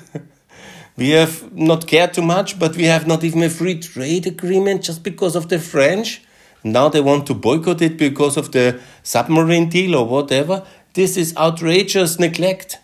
We 0.96 1.10
have 1.10 1.52
not 1.52 1.86
cared 1.86 2.14
too 2.14 2.22
much, 2.22 2.58
but 2.58 2.76
we 2.76 2.84
have 2.84 3.06
not 3.06 3.22
even 3.22 3.42
a 3.42 3.50
free 3.50 3.78
trade 3.78 4.26
agreement 4.26 4.82
just 4.82 5.02
because 5.02 5.36
of 5.36 5.48
the 5.48 5.58
French. 5.58 6.22
Now 6.64 6.88
they 6.88 7.00
want 7.00 7.26
to 7.26 7.34
boycott 7.34 7.82
it 7.82 7.98
because 7.98 8.36
of 8.36 8.52
the 8.52 8.80
submarine 9.02 9.68
deal 9.68 9.94
or 9.94 10.06
whatever. 10.06 10.64
This 10.94 11.16
is 11.16 11.36
outrageous 11.36 12.18
neglect. 12.18 12.78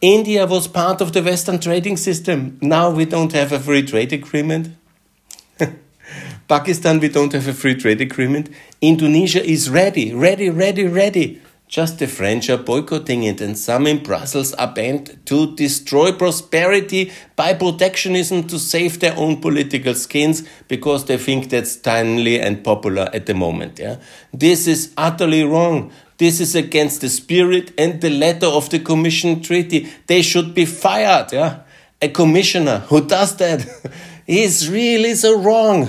India 0.00 0.46
was 0.46 0.66
part 0.66 1.00
of 1.00 1.12
the 1.12 1.22
Western 1.22 1.60
trading 1.60 1.96
system. 1.96 2.58
Now 2.60 2.90
we 2.90 3.04
don't 3.04 3.32
have 3.32 3.52
a 3.52 3.60
free 3.60 3.82
trade 3.82 4.12
agreement. 4.12 4.70
Pakistan, 6.48 6.98
we 6.98 7.08
don't 7.08 7.32
have 7.32 7.46
a 7.46 7.52
free 7.52 7.76
trade 7.76 8.00
agreement. 8.00 8.48
Indonesia 8.80 9.44
is 9.44 9.70
ready, 9.70 10.12
ready, 10.12 10.50
ready, 10.50 10.88
ready. 10.88 11.40
Just 11.72 12.00
the 12.00 12.06
French 12.06 12.50
are 12.50 12.58
boycotting 12.58 13.22
it, 13.22 13.40
and 13.40 13.56
some 13.56 13.86
in 13.86 14.02
Brussels 14.02 14.52
are 14.52 14.70
bent 14.70 15.24
to 15.24 15.56
destroy 15.56 16.12
prosperity 16.12 17.10
by 17.34 17.54
protectionism 17.54 18.46
to 18.48 18.58
save 18.58 19.00
their 19.00 19.16
own 19.16 19.40
political 19.40 19.94
skins 19.94 20.46
because 20.68 21.06
they 21.06 21.16
think 21.16 21.48
that's 21.48 21.76
timely 21.76 22.38
and 22.38 22.62
popular 22.62 23.08
at 23.14 23.24
the 23.24 23.32
moment. 23.32 23.78
Yeah? 23.78 24.00
This 24.34 24.66
is 24.66 24.92
utterly 24.98 25.44
wrong. 25.44 25.90
This 26.18 26.40
is 26.40 26.54
against 26.54 27.00
the 27.00 27.08
spirit 27.08 27.72
and 27.78 28.02
the 28.02 28.10
letter 28.10 28.48
of 28.48 28.68
the 28.68 28.80
Commission 28.80 29.40
Treaty. 29.40 29.88
They 30.08 30.20
should 30.20 30.52
be 30.52 30.66
fired. 30.66 31.32
Yeah? 31.32 31.60
A 32.02 32.10
commissioner 32.10 32.80
who 32.80 33.06
does 33.06 33.34
that 33.36 33.66
is 34.26 34.68
really 34.68 35.14
so 35.14 35.40
wrong. 35.40 35.88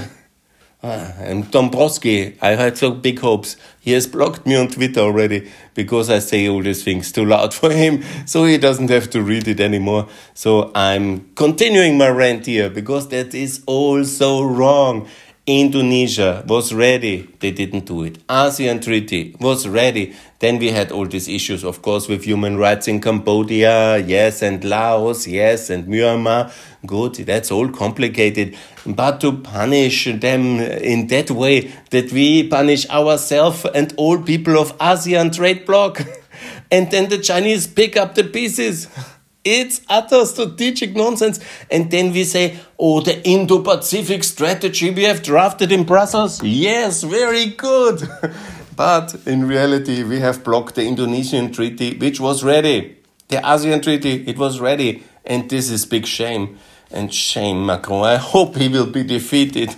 Ah, 0.86 1.14
and 1.20 1.46
Dombrovskis, 1.46 2.36
I 2.42 2.56
had 2.56 2.78
so 2.78 2.92
big 2.92 3.20
hopes. 3.20 3.56
He 3.80 3.94
has 3.94 4.06
blocked 4.06 4.46
me 4.46 4.58
on 4.58 4.68
Twitter 4.68 5.00
already 5.00 5.50
because 5.76 6.10
I 6.10 6.20
say 6.20 6.50
all 6.50 6.62
these 6.62 6.84
things 6.84 7.10
too 7.10 7.24
loud 7.24 7.54
for 7.60 7.72
him, 7.72 8.04
so 8.26 8.44
he 8.44 8.58
doesn't 8.58 8.90
have 8.90 9.10
to 9.12 9.22
read 9.22 9.48
it 9.48 9.62
anymore. 9.62 10.10
So 10.34 10.74
I'm 10.76 11.34
continuing 11.36 11.98
my 11.98 12.10
rant 12.10 12.48
here 12.48 12.70
because 12.70 13.08
that 13.10 13.34
is 13.34 13.64
all 13.66 14.04
so 14.04 14.44
wrong. 14.44 15.08
Indonesia 15.46 16.42
was 16.48 16.74
ready, 16.74 17.28
they 17.42 17.52
didn't 17.52 17.86
do 17.86 18.04
it. 18.04 18.26
ASEAN 18.28 18.82
Treaty 18.82 19.36
was 19.42 19.68
ready. 19.68 20.14
Then 20.40 20.58
we 20.58 20.72
had 20.72 20.90
all 20.90 21.06
these 21.06 21.28
issues, 21.28 21.66
of 21.66 21.82
course, 21.82 22.08
with 22.08 22.24
human 22.24 22.56
rights 22.56 22.88
in 22.88 23.02
Cambodia, 23.02 23.98
yes, 23.98 24.42
and 24.42 24.64
Laos, 24.64 25.28
yes, 25.28 25.70
and 25.70 25.86
Myanmar. 25.86 26.50
Good, 26.86 27.16
that's 27.16 27.52
all 27.52 27.68
complicated. 27.68 28.56
But 28.86 29.20
to 29.20 29.34
punish 29.34 30.06
them 30.06 30.62
in 30.62 31.08
that 31.08 31.30
way, 31.30 31.74
that 31.90 32.14
we 32.14 32.48
punish 32.48 32.90
ourselves 32.90 33.66
and 33.66 33.94
all 33.98 34.22
people 34.22 34.58
of 34.58 34.78
ASEAN 34.78 35.36
trade 35.36 35.66
bloc, 35.66 36.02
and 36.72 36.90
then 36.90 37.10
the 37.10 37.18
Chinese 37.18 37.68
pick 37.68 37.98
up 37.98 38.16
the 38.16 38.24
pieces. 38.24 38.88
It's 39.44 39.82
utter 39.90 40.26
strategic 40.26 40.96
nonsense. 40.96 41.40
And 41.70 41.92
then 41.92 42.14
we 42.14 42.24
say, 42.24 42.60
oh, 42.80 43.02
the 43.02 43.22
Indo 43.28 43.62
Pacific 43.62 44.24
strategy 44.24 44.92
we 44.92 45.04
have 45.04 45.22
drafted 45.22 45.72
in 45.72 45.84
Brussels. 45.84 46.42
Yes, 46.42 47.04
very 47.04 47.48
good. 47.48 48.08
but 48.76 49.16
in 49.26 49.46
reality, 49.46 50.04
we 50.04 50.20
have 50.20 50.44
blocked 50.44 50.76
the 50.76 50.86
Indonesian 50.86 51.52
treaty, 51.52 51.98
which 51.98 52.22
was 52.22 52.44
ready. 52.44 52.98
The 53.28 53.38
ASEAN 53.38 53.84
treaty, 53.84 54.24
it 54.28 54.38
was 54.38 54.62
ready. 54.62 55.04
And 55.26 55.50
this 55.50 55.70
is 55.70 55.86
big 55.86 56.06
shame. 56.06 56.58
And 56.90 57.14
shame, 57.14 57.66
Macron. 57.66 58.06
I 58.06 58.18
hope 58.18 58.56
he 58.56 58.70
will 58.70 58.86
be 58.86 59.04
defeated. 59.04 59.76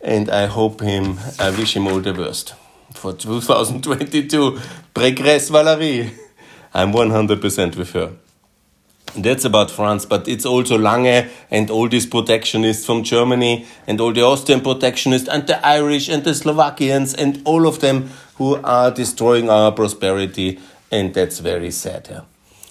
And 0.00 0.30
I 0.30 0.46
hope 0.46 0.80
him, 0.80 1.18
I 1.38 1.50
wish 1.50 1.76
him 1.76 1.86
all 1.88 2.00
the 2.00 2.14
worst. 2.14 2.54
For 2.94 3.12
2022, 3.12 4.60
Pécresse 4.94 5.50
Valérie. 5.50 6.10
I'm 6.74 6.92
100% 6.92 7.76
with 7.76 7.92
her. 7.92 8.12
That's 9.16 9.44
about 9.44 9.70
France, 9.70 10.04
but 10.04 10.26
it's 10.26 10.44
also 10.44 10.76
Lange 10.76 11.30
and 11.50 11.70
all 11.70 11.88
these 11.88 12.06
protectionists 12.06 12.84
from 12.84 13.04
Germany 13.04 13.64
and 13.86 14.00
all 14.00 14.12
the 14.12 14.22
Austrian 14.22 14.60
protectionists 14.60 15.28
and 15.28 15.46
the 15.46 15.64
Irish 15.64 16.08
and 16.08 16.24
the 16.24 16.34
Slovakians 16.34 17.14
and 17.14 17.40
all 17.44 17.68
of 17.68 17.80
them 17.80 18.10
who 18.36 18.56
are 18.64 18.90
destroying 18.90 19.48
our 19.48 19.70
prosperity. 19.70 20.58
And 20.90 21.14
that's 21.14 21.38
very 21.38 21.70
sad. 21.70 22.08
Yeah. 22.10 22.20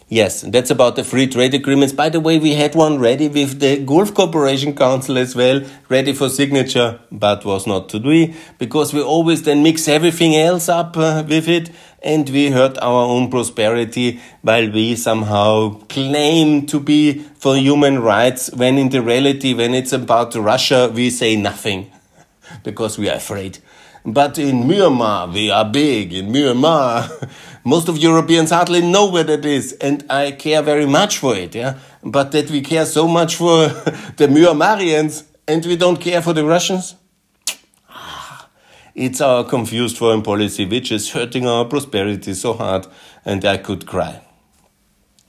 Yes, 0.09 0.41
that's 0.41 0.69
about 0.69 0.95
the 0.95 1.03
free 1.03 1.25
trade 1.25 1.55
agreements. 1.55 1.91
By 1.91 2.09
the 2.09 2.19
way, 2.19 2.37
we 2.37 2.53
had 2.53 2.75
one 2.75 2.99
ready 2.99 3.27
with 3.27 3.59
the 3.59 3.79
Gulf 3.83 4.13
Cooperation 4.13 4.75
Council 4.75 5.17
as 5.17 5.35
well, 5.35 5.61
ready 5.89 6.13
for 6.13 6.29
signature, 6.29 6.99
but 7.11 7.45
was 7.45 7.65
not 7.65 7.89
to 7.89 7.99
be 7.99 8.35
because 8.59 8.93
we 8.93 9.01
always 9.01 9.41
then 9.41 9.63
mix 9.63 9.87
everything 9.87 10.35
else 10.35 10.69
up 10.69 10.95
uh, 10.97 11.23
with 11.27 11.47
it 11.47 11.71
and 12.03 12.29
we 12.29 12.51
hurt 12.51 12.77
our 12.79 13.03
own 13.05 13.29
prosperity 13.29 14.19
while 14.41 14.69
we 14.69 14.95
somehow 14.95 15.79
claim 15.89 16.65
to 16.67 16.79
be 16.79 17.19
for 17.35 17.55
human 17.55 17.99
rights 17.99 18.51
when 18.53 18.77
in 18.77 18.89
the 18.89 19.01
reality, 19.01 19.53
when 19.53 19.73
it's 19.73 19.93
about 19.93 20.35
Russia, 20.35 20.91
we 20.93 21.09
say 21.09 21.35
nothing 21.35 21.91
because 22.63 22.97
we 22.97 23.09
are 23.09 23.15
afraid. 23.15 23.59
But 24.05 24.37
in 24.37 24.63
Myanmar, 24.63 25.33
we 25.33 25.49
are 25.49 25.63
big. 25.63 26.13
In 26.13 26.27
Myanmar, 26.27 27.29
most 27.63 27.87
of 27.87 27.97
Europeans 27.97 28.49
hardly 28.49 28.81
know 28.81 29.09
where 29.09 29.23
that 29.23 29.45
is, 29.45 29.71
and 29.73 30.05
I 30.09 30.31
care 30.31 30.61
very 30.61 30.85
much 30.85 31.19
for 31.19 31.35
it. 31.35 31.55
Yeah, 31.55 31.79
but 32.03 32.33
that 32.33 32.51
we 32.51 32.61
care 32.61 32.85
so 32.85 33.07
much 33.07 33.37
for 33.37 33.67
the 34.17 34.27
Myanmarians 34.27 35.23
and 35.47 35.65
we 35.65 35.75
don't 35.75 35.99
care 35.99 36.21
for 36.21 36.33
the 36.33 36.45
Russians. 36.45 36.95
It's 38.95 39.21
our 39.21 39.43
confused 39.43 39.97
foreign 39.97 40.21
policy 40.21 40.65
which 40.65 40.91
is 40.91 41.11
hurting 41.11 41.47
our 41.47 41.65
prosperity 41.65 42.35
so 42.35 42.53
hard, 42.53 42.85
and 43.25 43.43
I 43.43 43.57
could 43.57 43.87
cry. 43.87 44.21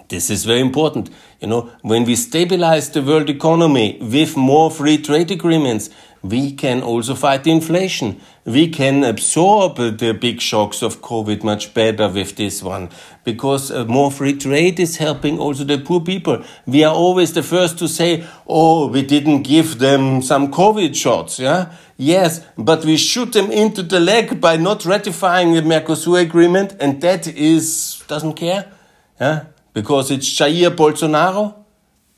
This 0.09 0.29
is 0.29 0.45
very 0.45 0.61
important. 0.61 1.09
You 1.41 1.49
know, 1.49 1.71
when 1.81 2.05
we 2.05 2.15
stabilize 2.15 2.91
the 2.91 3.03
world 3.03 3.31
economy 3.31 3.99
with 4.03 4.37
more 4.37 4.71
free 4.71 4.99
trade 4.99 5.31
agreements, 5.31 5.89
we 6.23 6.53
can 6.53 6.83
also 6.83 7.15
fight 7.15 7.47
inflation. 7.47 8.21
We 8.47 8.69
can 8.69 9.05
absorb 9.05 9.77
the 9.77 10.13
big 10.13 10.41
shocks 10.41 10.83
of 10.83 11.01
COVID 11.01 11.43
much 11.43 11.73
better 11.73 12.09
with 12.09 12.37
this 12.37 12.63
one 12.63 12.91
because 13.25 13.71
uh, 13.71 13.87
more 13.87 14.11
free 14.11 14.35
trade 14.35 14.79
is 14.79 14.99
helping 14.99 15.39
also 15.39 15.65
the 15.65 15.79
poor 15.79 16.01
people. 16.01 16.45
We 16.67 16.85
are 16.85 16.95
always 16.95 17.33
the 17.33 17.43
first 17.43 17.79
to 17.79 17.89
say, 17.89 18.27
oh, 18.47 18.89
we 18.89 19.03
didn't 19.03 19.45
give 19.45 19.79
them 19.79 20.21
some 20.21 20.53
COVID 20.53 20.95
shots. 20.95 21.39
Yeah. 21.39 21.73
Yes, 21.97 22.45
but 22.59 22.85
we 22.85 22.99
shoot 22.99 23.33
them 23.33 23.51
into 23.51 23.83
the 23.83 24.01
leg 24.01 24.43
by 24.43 24.57
not 24.57 24.85
ratifying 24.85 25.55
the 25.55 25.63
Mercosur 25.63 26.21
agreement 26.21 26.77
and 26.81 27.01
that 27.01 27.27
is, 27.27 28.03
doesn't 28.09 28.35
care. 28.35 28.71
Yeah. 29.19 29.47
Because 29.73 30.11
it's 30.11 30.29
Jair 30.29 30.77
Bolsonaro 30.77 31.64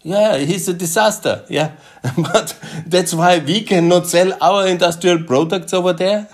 yeah, 0.06 0.38
he's 0.38 0.68
a 0.68 0.74
disaster. 0.74 1.44
Yeah. 1.48 1.76
but 2.16 2.58
that's 2.86 3.12
why 3.12 3.38
we 3.38 3.62
cannot 3.62 4.06
sell 4.06 4.36
our 4.40 4.66
industrial 4.66 5.24
products 5.24 5.74
over 5.74 5.92
there. 5.92 6.28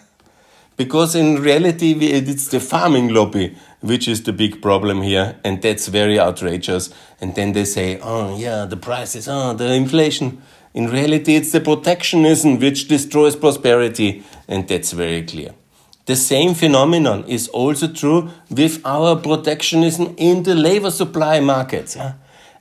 Because 0.76 1.14
in 1.14 1.36
reality, 1.36 1.92
it's 1.92 2.48
the 2.48 2.60
farming 2.60 3.08
lobby 3.08 3.56
which 3.82 4.08
is 4.08 4.22
the 4.22 4.32
big 4.32 4.62
problem 4.62 5.02
here. 5.02 5.36
And 5.44 5.60
that's 5.60 5.88
very 5.88 6.18
outrageous. 6.18 6.90
And 7.20 7.34
then 7.34 7.52
they 7.52 7.64
say, 7.64 7.98
oh, 8.00 8.38
yeah, 8.38 8.64
the 8.64 8.76
prices, 8.76 9.28
oh, 9.28 9.52
the 9.54 9.72
inflation. 9.72 10.40
In 10.72 10.86
reality, 10.86 11.34
it's 11.34 11.52
the 11.52 11.60
protectionism 11.60 12.58
which 12.58 12.88
destroys 12.88 13.36
prosperity. 13.36 14.22
And 14.48 14.66
that's 14.66 14.92
very 14.92 15.22
clear. 15.22 15.54
The 16.06 16.16
same 16.16 16.54
phenomenon 16.54 17.24
is 17.28 17.48
also 17.48 17.86
true 17.86 18.30
with 18.50 18.80
our 18.84 19.16
protectionism 19.16 20.14
in 20.16 20.42
the 20.42 20.54
labor 20.54 20.90
supply 20.90 21.40
markets. 21.40 21.94
Yeah? 21.96 22.14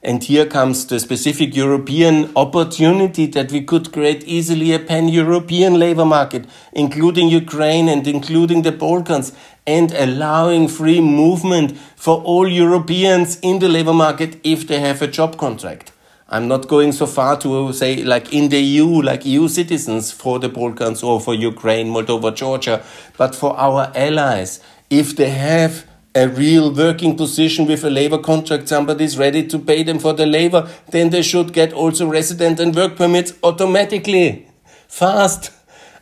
And 0.03 0.23
here 0.23 0.47
comes 0.47 0.87
the 0.87 0.99
specific 0.99 1.55
European 1.55 2.31
opportunity 2.35 3.27
that 3.27 3.51
we 3.51 3.61
could 3.61 3.91
create 3.93 4.23
easily 4.23 4.73
a 4.73 4.79
pan-European 4.79 5.77
labor 5.77 6.05
market, 6.05 6.45
including 6.73 7.29
Ukraine 7.29 7.87
and 7.87 8.07
including 8.07 8.63
the 8.63 8.71
Balkans, 8.71 9.31
and 9.67 9.91
allowing 9.91 10.67
free 10.67 11.01
movement 11.01 11.77
for 11.95 12.19
all 12.23 12.47
Europeans 12.47 13.39
in 13.41 13.59
the 13.59 13.69
labor 13.69 13.93
market 13.93 14.39
if 14.43 14.67
they 14.67 14.79
have 14.79 15.03
a 15.03 15.07
job 15.07 15.37
contract. 15.37 15.91
I'm 16.27 16.47
not 16.47 16.67
going 16.67 16.93
so 16.93 17.05
far 17.05 17.37
to 17.41 17.71
say 17.73 18.03
like 18.03 18.33
in 18.33 18.49
the 18.49 18.59
EU, 18.59 19.01
like 19.03 19.25
EU 19.25 19.47
citizens 19.49 20.11
for 20.11 20.39
the 20.39 20.49
Balkans 20.49 21.03
or 21.03 21.19
for 21.19 21.35
Ukraine, 21.35 21.87
Moldova, 21.87 22.33
Georgia, 22.33 22.83
but 23.17 23.35
for 23.35 23.55
our 23.59 23.91
allies, 23.93 24.61
if 24.89 25.15
they 25.15 25.29
have 25.29 25.85
a 26.13 26.27
real 26.27 26.73
working 26.73 27.15
position 27.15 27.65
with 27.65 27.83
a 27.83 27.89
labor 27.89 28.17
contract, 28.17 28.67
somebody 28.67 29.05
is 29.05 29.17
ready 29.17 29.47
to 29.47 29.57
pay 29.57 29.83
them 29.83 29.97
for 29.97 30.13
the 30.13 30.25
labor, 30.25 30.69
then 30.89 31.09
they 31.09 31.21
should 31.21 31.53
get 31.53 31.71
also 31.71 32.07
resident 32.07 32.59
and 32.59 32.75
work 32.75 32.97
permits 32.97 33.33
automatically, 33.43 34.47
fast, 34.87 35.51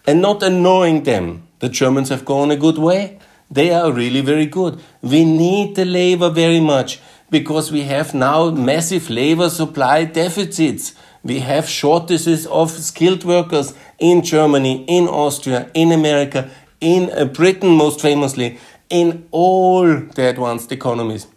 and 0.08 0.22
not 0.22 0.42
annoying 0.42 1.04
them. 1.04 1.48
The 1.60 1.70
Germans 1.70 2.10
have 2.10 2.26
gone 2.26 2.50
a 2.50 2.56
good 2.56 2.78
way. 2.78 3.20
They 3.52 3.72
are 3.72 3.92
really 3.92 4.22
very 4.22 4.46
good. 4.46 4.80
We 5.02 5.26
need 5.26 5.76
the 5.76 5.86
labor 5.86 6.30
very 6.30 6.60
much 6.60 7.00
because 7.30 7.72
we 7.72 7.84
have 7.84 8.14
now 8.14 8.50
massive 8.50 9.10
labor 9.10 9.50
supply 9.50 10.06
deficits. 10.06 10.94
We 11.24 11.40
have 11.40 11.70
shortages 11.70 12.48
of 12.48 12.72
skilled 12.72 13.24
workers 13.24 13.74
in 14.00 14.24
Germany, 14.24 14.86
in 14.88 15.08
Austria, 15.08 15.70
in 15.74 15.92
America, 15.92 16.50
in 16.80 17.12
uh, 17.12 17.26
Britain 17.26 17.70
most 17.70 18.02
famously 18.02 18.58
in 18.90 19.28
all 19.32 19.86
the 19.86 20.30
advanced 20.30 20.72
economies 20.72 21.28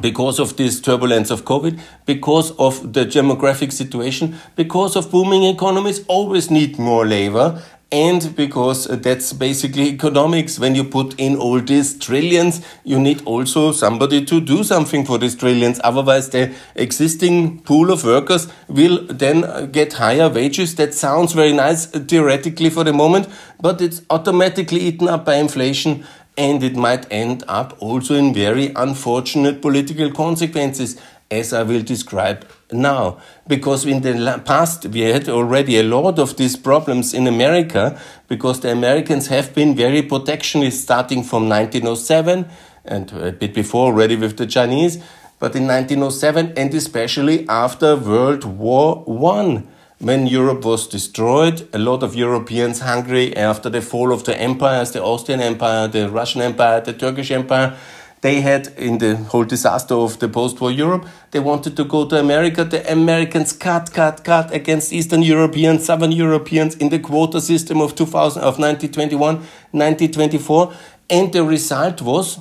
because 0.00 0.38
of 0.38 0.56
this 0.56 0.80
turbulence 0.80 1.30
of 1.30 1.44
COVID, 1.44 1.80
because 2.06 2.52
of 2.52 2.92
the 2.92 3.04
demographic 3.04 3.72
situation, 3.72 4.36
because 4.54 4.94
of 4.94 5.10
booming 5.10 5.42
economies 5.44 6.04
always 6.06 6.50
need 6.50 6.78
more 6.78 7.06
labor, 7.06 7.60
and 7.92 8.34
because 8.36 8.88
uh, 8.88 8.96
that's 8.96 9.32
basically 9.32 9.88
economics. 9.88 10.58
When 10.58 10.74
you 10.74 10.84
put 10.84 11.18
in 11.18 11.36
all 11.36 11.60
these 11.60 11.98
trillions, 11.98 12.64
you 12.84 13.00
need 13.00 13.22
also 13.24 13.72
somebody 13.72 14.24
to 14.26 14.40
do 14.40 14.62
something 14.62 15.04
for 15.04 15.18
these 15.18 15.34
trillions. 15.34 15.80
Otherwise, 15.82 16.30
the 16.30 16.54
existing 16.76 17.60
pool 17.62 17.90
of 17.90 18.04
workers 18.04 18.46
will 18.68 19.04
then 19.08 19.44
uh, 19.44 19.62
get 19.62 19.94
higher 19.94 20.28
wages. 20.28 20.76
That 20.76 20.94
sounds 20.94 21.32
very 21.32 21.52
nice 21.52 21.92
uh, 21.92 21.98
theoretically 21.98 22.70
for 22.70 22.84
the 22.84 22.92
moment, 22.92 23.28
but 23.60 23.80
it's 23.80 24.02
automatically 24.08 24.80
eaten 24.80 25.08
up 25.08 25.24
by 25.24 25.34
inflation 25.34 26.06
and 26.40 26.62
it 26.64 26.74
might 26.74 27.06
end 27.12 27.44
up 27.46 27.76
also 27.80 28.14
in 28.14 28.32
very 28.32 28.72
unfortunate 28.74 29.60
political 29.60 30.10
consequences, 30.10 30.98
as 31.30 31.52
I 31.52 31.62
will 31.64 31.82
describe 31.82 32.46
now. 32.72 33.18
Because 33.46 33.84
in 33.84 34.00
the 34.00 34.42
past, 34.46 34.86
we 34.86 35.00
had 35.00 35.28
already 35.28 35.78
a 35.78 35.82
lot 35.82 36.18
of 36.18 36.38
these 36.38 36.56
problems 36.56 37.12
in 37.12 37.26
America, 37.26 38.00
because 38.26 38.60
the 38.60 38.72
Americans 38.72 39.26
have 39.26 39.54
been 39.54 39.76
very 39.76 40.00
protectionist 40.00 40.82
starting 40.82 41.22
from 41.22 41.46
1907 41.46 42.48
and 42.86 43.12
a 43.12 43.32
bit 43.32 43.52
before 43.52 43.92
already 43.92 44.16
with 44.16 44.38
the 44.38 44.46
Chinese, 44.46 44.96
but 45.38 45.54
in 45.54 45.66
1907 45.66 46.54
and 46.56 46.72
especially 46.72 47.46
after 47.48 47.96
World 47.96 48.44
War 48.44 49.04
One 49.04 49.68
when 50.00 50.26
Europe 50.26 50.64
was 50.64 50.88
destroyed, 50.88 51.68
a 51.74 51.78
lot 51.78 52.02
of 52.02 52.14
Europeans 52.14 52.80
hungry 52.80 53.36
after 53.36 53.68
the 53.68 53.82
fall 53.82 54.12
of 54.12 54.24
the 54.24 54.38
empires, 54.40 54.92
the 54.92 55.02
Austrian 55.02 55.40
Empire, 55.40 55.88
the 55.88 56.08
Russian 56.08 56.40
Empire, 56.40 56.80
the 56.80 56.94
Turkish 56.94 57.30
Empire, 57.30 57.76
they 58.22 58.40
had 58.40 58.68
in 58.78 58.98
the 58.98 59.16
whole 59.16 59.44
disaster 59.44 59.94
of 59.94 60.18
the 60.18 60.28
post-war 60.28 60.70
Europe, 60.70 61.06
they 61.32 61.40
wanted 61.40 61.76
to 61.76 61.84
go 61.84 62.06
to 62.06 62.18
America. 62.18 62.64
The 62.64 62.90
Americans 62.90 63.52
cut, 63.52 63.92
cut, 63.92 64.24
cut 64.24 64.52
against 64.52 64.92
Eastern 64.92 65.22
Europeans, 65.22 65.84
Southern 65.84 66.12
Europeans 66.12 66.76
in 66.76 66.88
the 66.88 66.98
quota 66.98 67.40
system 67.40 67.80
of 67.80 67.94
2000, 67.94 68.40
of 68.40 68.58
1921, 68.58 69.36
1924. 69.72 70.72
And 71.10 71.32
the 71.32 71.44
result 71.44 72.02
was, 72.02 72.40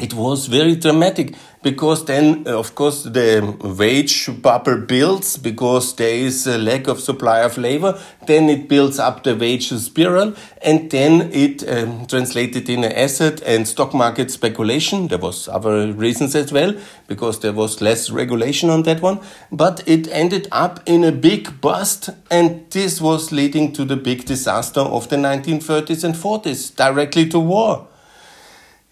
it 0.00 0.14
was 0.14 0.46
very 0.46 0.76
dramatic 0.76 1.34
because 1.62 2.04
then, 2.04 2.46
uh, 2.46 2.56
of 2.56 2.74
course, 2.76 3.02
the 3.02 3.56
wage 3.76 4.30
bubble 4.40 4.78
builds 4.78 5.36
because 5.36 5.96
there 5.96 6.14
is 6.14 6.46
a 6.46 6.56
lack 6.56 6.86
of 6.86 7.00
supply 7.00 7.40
of 7.40 7.58
labor. 7.58 8.00
Then 8.26 8.48
it 8.48 8.68
builds 8.68 9.00
up 9.00 9.24
the 9.24 9.34
wage 9.34 9.70
spiral, 9.70 10.34
and 10.62 10.88
then 10.90 11.32
it 11.32 11.68
um, 11.68 12.06
translated 12.06 12.68
in 12.68 12.84
an 12.84 12.92
asset 12.92 13.42
and 13.42 13.66
stock 13.66 13.92
market 13.92 14.30
speculation. 14.30 15.08
There 15.08 15.18
was 15.18 15.48
other 15.48 15.92
reasons 15.92 16.36
as 16.36 16.52
well 16.52 16.74
because 17.08 17.40
there 17.40 17.52
was 17.52 17.80
less 17.80 18.10
regulation 18.10 18.70
on 18.70 18.84
that 18.84 19.02
one, 19.02 19.18
but 19.50 19.82
it 19.86 20.06
ended 20.12 20.46
up 20.52 20.80
in 20.86 21.02
a 21.02 21.12
big 21.12 21.60
bust, 21.60 22.10
and 22.30 22.70
this 22.70 23.00
was 23.00 23.32
leading 23.32 23.72
to 23.72 23.84
the 23.84 23.96
big 23.96 24.26
disaster 24.26 24.80
of 24.80 25.08
the 25.08 25.16
1930s 25.16 26.04
and 26.04 26.14
40s, 26.14 26.76
directly 26.76 27.28
to 27.30 27.40
war. 27.40 27.88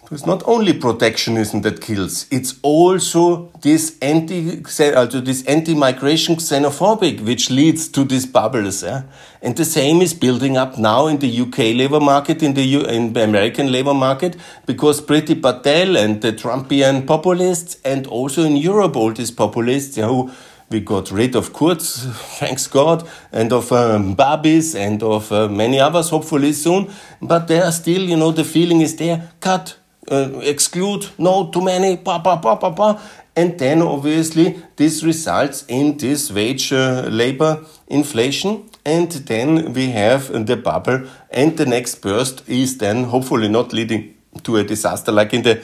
It's 0.09 0.25
not 0.25 0.45
only 0.47 0.73
protectionism 0.73 1.63
that 1.63 1.81
kills, 1.81 2.27
it's 2.31 2.61
also 2.63 3.51
this 3.61 3.99
anti, 4.01 4.63
also 4.95 5.21
this 5.21 5.45
anti-migration 5.47 6.37
xenophobic, 6.37 7.23
which 7.23 7.51
leads 7.51 7.89
to 7.89 8.05
these 8.05 8.25
bubbles. 8.25 8.85
And 8.85 9.57
the 9.57 9.65
same 9.65 10.01
is 10.01 10.15
building 10.15 10.57
up 10.57 10.79
now 10.79 11.09
in 11.09 11.19
the 11.19 11.41
UK 11.41 11.59
labor 11.75 11.99
market, 11.99 12.41
in 12.41 12.55
the, 12.55 12.63
U 12.63 12.83
in 12.83 13.15
the 13.15 13.25
American 13.25 13.73
labor 13.73 13.95
market, 13.95 14.37
because 14.65 15.01
Priti 15.01 15.43
Patel 15.43 15.97
and 15.97 16.23
the 16.23 16.33
Trumpian 16.33 17.05
populists, 17.05 17.79
and 17.85 18.07
also 18.07 18.45
in 18.45 18.57
Europe, 18.57 18.95
all 18.95 19.13
these 19.13 19.33
populists 19.33 19.97
yeah, 19.97 20.07
who 20.07 20.31
we 20.71 20.81
got 20.81 21.11
rid 21.11 21.35
of 21.35 21.53
Kurz, 21.53 22.07
thanks 22.39 22.69
God, 22.69 23.09
and 23.33 23.53
of 23.53 23.73
um, 23.73 24.15
Babis 24.15 24.77
and 24.77 25.03
of 25.03 25.33
uh, 25.33 25.49
many 25.49 25.81
others, 25.81 26.11
hopefully 26.11 26.53
soon. 26.53 26.93
But 27.21 27.49
there 27.49 27.65
are 27.65 27.73
still, 27.73 28.03
you 28.03 28.17
know, 28.17 28.31
the 28.31 28.45
feeling 28.45 28.83
is 28.83 28.95
there, 28.95 29.33
cut, 29.41 29.77
uh, 30.11 30.41
exclude, 30.43 31.09
no, 31.19 31.51
too 31.51 31.63
many, 31.63 31.97
pa, 31.97 32.19
pa, 32.19 32.37
pa, 32.37 32.57
pa, 32.57 32.71
pa. 32.71 33.01
And 33.35 33.59
then 33.59 33.83
obviously 33.83 34.63
this 34.77 35.03
results 35.03 35.65
in 35.69 35.99
this 35.99 36.31
wage 36.31 36.73
uh, 36.73 37.03
labor 37.11 37.65
inflation. 37.89 38.71
And 38.85 39.11
then 39.11 39.73
we 39.75 39.91
have 39.91 40.47
the 40.47 40.57
bubble 40.57 41.07
and 41.31 41.57
the 41.57 41.67
next 41.67 41.97
burst 41.97 42.49
is 42.49 42.79
then 42.79 43.05
hopefully 43.05 43.49
not 43.49 43.73
leading 43.73 44.15
to 44.45 44.57
a 44.57 44.65
disaster 44.65 45.13
like 45.13 45.35
in 45.35 45.43
the 45.43 45.63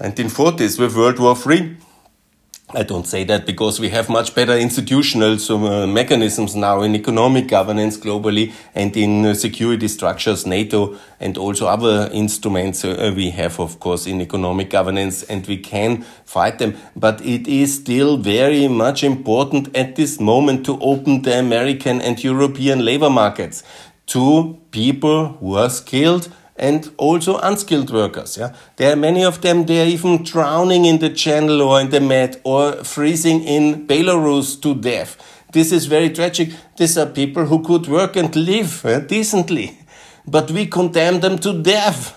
1940s 0.00 0.78
with 0.78 0.96
World 0.96 1.18
War 1.18 1.36
III 1.36 1.76
I 2.72 2.84
don't 2.84 3.06
say 3.06 3.24
that 3.24 3.46
because 3.46 3.80
we 3.80 3.88
have 3.88 4.08
much 4.08 4.32
better 4.32 4.56
institutional 4.56 5.36
uh, 5.50 5.88
mechanisms 5.88 6.54
now 6.54 6.82
in 6.82 6.94
economic 6.94 7.48
governance 7.48 7.98
globally 7.98 8.52
and 8.76 8.96
in 8.96 9.26
uh, 9.26 9.34
security 9.34 9.88
structures, 9.88 10.46
NATO, 10.46 10.96
and 11.18 11.36
also 11.36 11.66
other 11.66 12.08
instruments 12.12 12.84
uh, 12.84 13.12
we 13.16 13.30
have, 13.30 13.58
of 13.58 13.80
course, 13.80 14.06
in 14.06 14.20
economic 14.20 14.70
governance, 14.70 15.24
and 15.24 15.44
we 15.48 15.56
can 15.56 16.02
fight 16.24 16.60
them. 16.60 16.76
But 16.94 17.20
it 17.22 17.48
is 17.48 17.74
still 17.74 18.16
very 18.16 18.68
much 18.68 19.02
important 19.02 19.76
at 19.76 19.96
this 19.96 20.20
moment 20.20 20.64
to 20.66 20.78
open 20.80 21.22
the 21.22 21.40
American 21.40 22.00
and 22.00 22.22
European 22.22 22.84
labor 22.84 23.10
markets 23.10 23.64
to 24.06 24.60
people 24.70 25.28
who 25.40 25.56
are 25.56 25.70
skilled 25.70 26.32
and 26.60 26.92
also 26.98 27.38
unskilled 27.38 27.90
workers. 27.90 28.36
Yeah, 28.36 28.54
there 28.76 28.92
are 28.92 28.96
many 28.96 29.24
of 29.24 29.40
them. 29.40 29.64
They 29.64 29.82
are 29.82 29.86
even 29.86 30.22
drowning 30.22 30.84
in 30.84 30.98
the 30.98 31.08
channel 31.10 31.62
or 31.62 31.80
in 31.80 31.90
the 31.90 32.00
Med 32.00 32.40
or 32.44 32.84
freezing 32.84 33.42
in 33.42 33.86
Belarus 33.86 34.60
to 34.62 34.74
death. 34.74 35.16
This 35.52 35.72
is 35.72 35.86
very 35.86 36.10
tragic. 36.10 36.50
These 36.76 36.98
are 36.98 37.06
people 37.06 37.46
who 37.46 37.62
could 37.64 37.88
work 37.88 38.14
and 38.14 38.34
live 38.36 38.84
uh, 38.84 39.00
decently, 39.00 39.78
but 40.26 40.50
we 40.50 40.66
condemn 40.66 41.20
them 41.20 41.38
to 41.38 41.60
death 41.60 42.14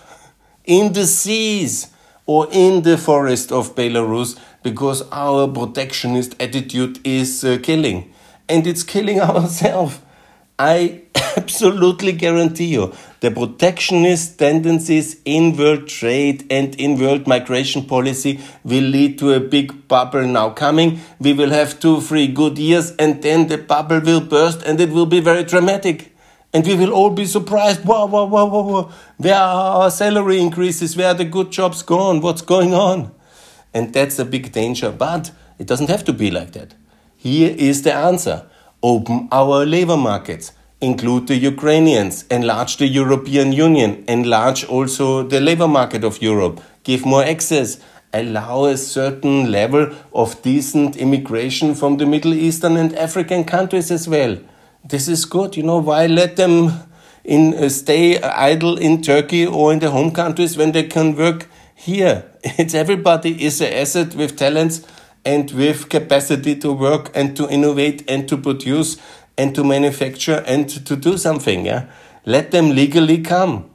in 0.65 0.93
the 0.93 1.07
seas 1.07 1.87
or 2.25 2.47
in 2.51 2.83
the 2.83 2.97
forest 2.97 3.51
of 3.51 3.75
Belarus 3.75 4.37
because 4.61 5.03
our 5.11 5.47
protectionist 5.47 6.35
attitude 6.39 6.99
is 7.05 7.43
uh, 7.43 7.57
killing, 7.63 8.13
and 8.49 8.67
it's 8.67 8.83
killing 8.83 9.19
ourselves. 9.29 9.99
I 10.59 11.01
absolutely 11.37 12.11
guarantee 12.11 12.65
you 12.65 12.93
the 13.19 13.31
protectionist 13.31 14.37
tendencies 14.37 15.21
in 15.25 15.55
world 15.55 15.87
trade 15.87 16.45
and 16.51 16.75
in 16.75 16.99
world 16.99 17.27
migration 17.27 17.85
policy 17.85 18.39
will 18.63 18.83
lead 18.83 19.17
to 19.19 19.33
a 19.33 19.39
big 19.39 19.87
bubble 19.87 20.27
now 20.27 20.49
coming. 20.49 20.99
We 21.19 21.33
will 21.33 21.51
have 21.51 21.79
two, 21.79 22.01
three 22.01 22.27
good 22.27 22.57
years 22.57 22.91
and 22.97 23.21
then 23.21 23.47
the 23.47 23.57
bubble 23.57 24.01
will 24.01 24.21
burst 24.21 24.63
and 24.63 24.79
it 24.79 24.89
will 24.89 25.05
be 25.05 25.19
very 25.19 25.43
dramatic. 25.43 26.15
And 26.53 26.65
we 26.67 26.75
will 26.75 26.91
all 26.91 27.09
be 27.09 27.25
surprised. 27.25 27.83
Wow, 27.83 28.05
wow, 28.05 28.25
wow, 28.25 28.45
wow, 28.45 28.61
wow. 28.61 28.91
Where 29.17 29.35
are 29.35 29.83
our 29.83 29.91
salary 29.91 30.39
increases? 30.39 30.95
Where 30.95 31.07
are 31.07 31.13
the 31.15 31.25
good 31.25 31.51
jobs 31.51 31.81
gone? 31.81 32.21
What's 32.21 32.43
going 32.43 32.73
on? 32.73 33.11
And 33.73 33.91
that's 33.91 34.19
a 34.19 34.25
big 34.25 34.51
danger. 34.51 34.91
But 34.91 35.31
it 35.57 35.65
doesn't 35.65 35.89
have 35.89 36.03
to 36.05 36.13
be 36.13 36.29
like 36.29 36.51
that. 36.51 36.75
Here 37.15 37.55
is 37.57 37.81
the 37.81 37.93
answer 37.93 38.45
open 38.83 39.29
our 39.31 39.65
labor 39.65 39.95
markets, 39.95 40.51
include 40.83 41.27
the 41.27 41.37
Ukrainians, 41.37 42.25
enlarge 42.29 42.77
the 42.77 42.87
European 42.87 43.53
Union, 43.53 44.03
enlarge 44.07 44.65
also 44.65 45.23
the 45.23 45.39
labor 45.39 45.67
market 45.67 46.03
of 46.03 46.21
Europe, 46.21 46.61
give 46.83 47.05
more 47.05 47.23
access, 47.23 47.79
allow 48.13 48.65
a 48.65 48.77
certain 48.77 49.51
level 49.51 49.89
of 50.13 50.41
decent 50.41 50.97
immigration 50.97 51.73
from 51.73 51.97
the 51.97 52.05
Middle 52.05 52.33
Eastern 52.33 52.77
and 52.77 52.93
African 52.95 53.43
countries 53.43 53.89
as 53.91 54.07
well. 54.07 54.37
This 54.83 55.07
is 55.07 55.25
good. 55.25 55.55
You 55.55 55.63
know, 55.63 55.77
why 55.77 56.05
let 56.07 56.35
them 56.35 56.71
in 57.23 57.53
uh, 57.53 57.69
stay 57.69 58.21
idle 58.21 58.77
in 58.77 59.01
Turkey 59.01 59.47
or 59.47 59.71
in 59.71 59.79
the 59.79 59.89
home 59.89 60.11
countries 60.11 60.57
when 60.57 60.73
they 60.73 60.83
can 60.83 61.15
work 61.15 61.47
here? 61.73 62.25
It's 62.43 62.73
everybody 62.73 63.31
is 63.45 63.61
an 63.61 63.73
asset 63.73 64.15
with 64.15 64.35
talents 64.35 64.85
and 65.25 65.49
with 65.51 65.89
capacity 65.89 66.55
to 66.57 66.73
work 66.73 67.09
and 67.15 67.35
to 67.37 67.49
innovate 67.49 68.03
and 68.09 68.27
to 68.27 68.37
produce 68.37 68.97
and 69.37 69.55
to 69.55 69.63
manufacture 69.63 70.43
and 70.45 70.69
to 70.85 70.95
do 70.95 71.17
something. 71.17 71.65
Yeah, 71.65 71.85
let 72.25 72.51
them 72.51 72.69
legally 72.69 73.21
come. 73.21 73.69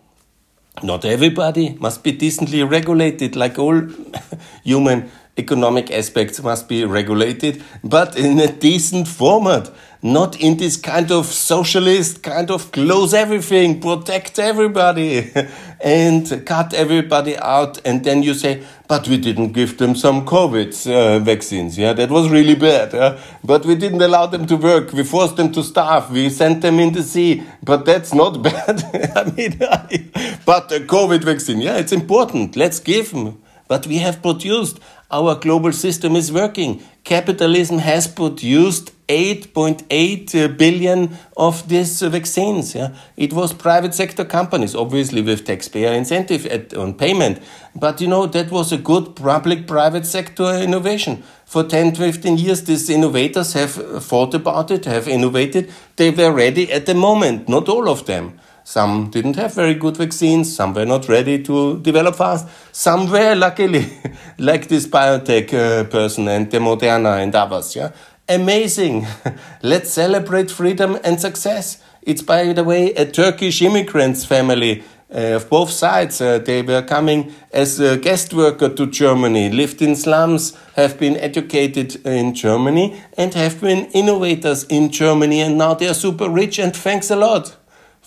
Not 0.83 1.05
everybody 1.05 1.77
must 1.81 2.05
be 2.05 2.13
decently 2.13 2.63
regulated, 2.63 3.35
like 3.35 3.59
all 3.59 3.83
human 4.65 5.11
economic 5.39 5.91
aspects 5.91 6.43
must 6.43 6.69
be 6.69 6.85
regulated, 6.85 7.63
but 7.83 8.19
in 8.19 8.39
a 8.41 8.53
decent 8.53 9.09
format 9.09 9.71
not 10.03 10.41
in 10.41 10.57
this 10.57 10.77
kind 10.77 11.11
of 11.11 11.27
socialist 11.27 12.23
kind 12.23 12.51
of 12.51 12.71
close 12.71 13.13
everything, 13.13 13.81
protect 13.81 14.39
everybody, 14.39 15.31
and 15.81 16.47
cut 16.47 16.73
everybody 16.73 17.37
out. 17.37 17.81
And 17.85 18.05
then 18.05 18.23
you 18.23 18.35
say, 18.35 18.63
but 18.87 19.09
we 19.09 19.17
didn't 19.17 19.53
give 19.53 19.79
them 19.79 19.97
some 19.97 20.25
COVID 20.25 20.71
uh, 20.87 21.19
vaccines. 21.19 21.77
Yeah, 21.77 21.95
that 21.95 22.11
was 22.11 22.31
really 22.31 22.55
bad. 22.55 22.93
Yeah? 22.93 23.19
But 23.43 23.67
we 23.67 23.75
didn't 23.75 24.01
allow 24.01 24.27
them 24.27 24.47
to 24.47 24.57
work. 24.57 24.93
We 24.93 25.03
forced 25.03 25.37
them 25.37 25.51
to 25.53 25.65
starve. 25.65 26.13
We 26.13 26.31
sent 26.31 26.63
them 26.63 26.79
in 26.79 26.93
the 26.93 27.03
sea. 27.03 27.43
But 27.63 27.85
that's 27.85 28.15
not 28.15 28.41
bad. 28.43 28.83
I 29.17 29.25
mean, 29.33 29.59
but 30.47 30.69
the 30.69 30.81
COVID 30.87 31.25
vaccine, 31.25 31.61
yeah, 31.61 31.77
it's 31.77 31.93
important. 31.93 32.55
Let's 32.55 32.79
give 32.79 33.11
them. 33.11 33.43
But 33.67 33.87
we 33.87 33.99
have 33.99 34.23
produced. 34.23 34.79
Our 35.11 35.37
global 35.37 35.73
system 35.73 36.17
is 36.17 36.31
working. 36.31 36.83
Capitalism 37.03 37.79
has 37.79 38.07
produced 38.07 38.93
8.8 39.09 40.35
uh, 40.35 40.49
billion 40.49 41.17
of 41.35 41.67
these 41.67 42.03
uh, 42.03 42.11
vaccines. 42.11 42.75
Yeah? 42.75 42.95
It 43.17 43.33
was 43.33 43.55
private 43.55 43.95
sector 43.95 44.27
companies, 44.27 44.75
obviously 44.75 45.23
with 45.23 45.47
taxpayer 45.47 45.95
incentive 45.95 46.45
at, 46.45 46.75
on 46.75 46.93
payment. 46.93 47.43
But 47.75 48.03
you 48.03 48.09
know, 48.09 48.27
that 48.27 48.51
was 48.51 48.71
a 48.71 48.77
good 48.77 49.17
public 49.17 49.67
private 49.67 50.05
sector 50.05 50.53
innovation. 50.53 51.23
For 51.47 51.65
10, 51.65 51.95
15 51.95 52.37
years, 52.37 52.65
these 52.65 52.91
innovators 52.91 53.55
have 53.55 53.79
uh, 53.79 54.01
thought 54.01 54.35
about 54.35 54.71
it, 54.71 54.85
have 54.85 55.09
innovated. 55.09 55.73
They 55.97 56.11
were 56.11 56.33
ready 56.33 56.71
at 56.71 56.85
the 56.85 56.95
moment, 56.95 57.49
not 57.49 57.71
all 57.71 57.89
of 57.89 58.05
them. 58.05 58.39
Some 58.69 59.09
didn't 59.09 59.37
have 59.37 59.55
very 59.55 59.73
good 59.73 59.97
vaccines, 59.97 60.55
some 60.55 60.75
were 60.75 60.85
not 60.85 61.09
ready 61.09 61.43
to 61.43 61.81
develop 61.81 62.17
fast, 62.17 62.47
some 62.71 63.11
were 63.11 63.35
luckily, 63.35 63.87
like 64.39 64.69
this 64.69 64.87
biotech 64.87 65.55
uh, 65.55 65.85
person 65.85 66.29
and 66.29 66.51
the 66.51 66.59
Moderna 66.59 67.23
and 67.23 67.35
others. 67.35 67.75
Yeah? 67.75 67.93
amazing. 68.29 69.07
Let's 69.63 69.91
celebrate 69.91 70.51
freedom 70.51 70.99
and 71.03 71.19
success. 71.19 71.83
It's, 72.03 72.21
by 72.21 72.53
the 72.53 72.63
way, 72.63 72.93
a 72.93 73.07
Turkish 73.07 73.63
immigrants 73.63 74.27
family 74.27 74.85
uh, 75.11 75.37
of 75.37 75.49
both 75.49 75.71
sides. 75.71 76.21
Uh, 76.21 76.39
they 76.39 76.61
were 76.61 76.83
coming 76.83 77.33
as 77.55 77.81
a 77.81 77.97
guest 77.97 78.35
worker 78.35 78.69
to 78.69 78.87
Germany, 78.87 79.49
lived 79.49 79.81
in 79.81 79.97
slums, 79.97 80.55
have 80.77 80.99
been 80.99 81.17
educated 81.17 82.05
in 82.05 82.35
Germany, 82.35 83.01
and 83.17 83.33
have 83.33 83.63
been 83.63 83.87
innovators 83.93 84.65
in 84.65 84.91
Germany. 84.91 85.41
And 85.41 85.57
now 85.57 85.73
they 85.73 85.89
are 85.89 85.95
super 85.95 86.29
rich. 86.29 86.59
And 86.59 86.77
thanks 86.77 87.11
a 87.11 87.17
lot 87.17 87.57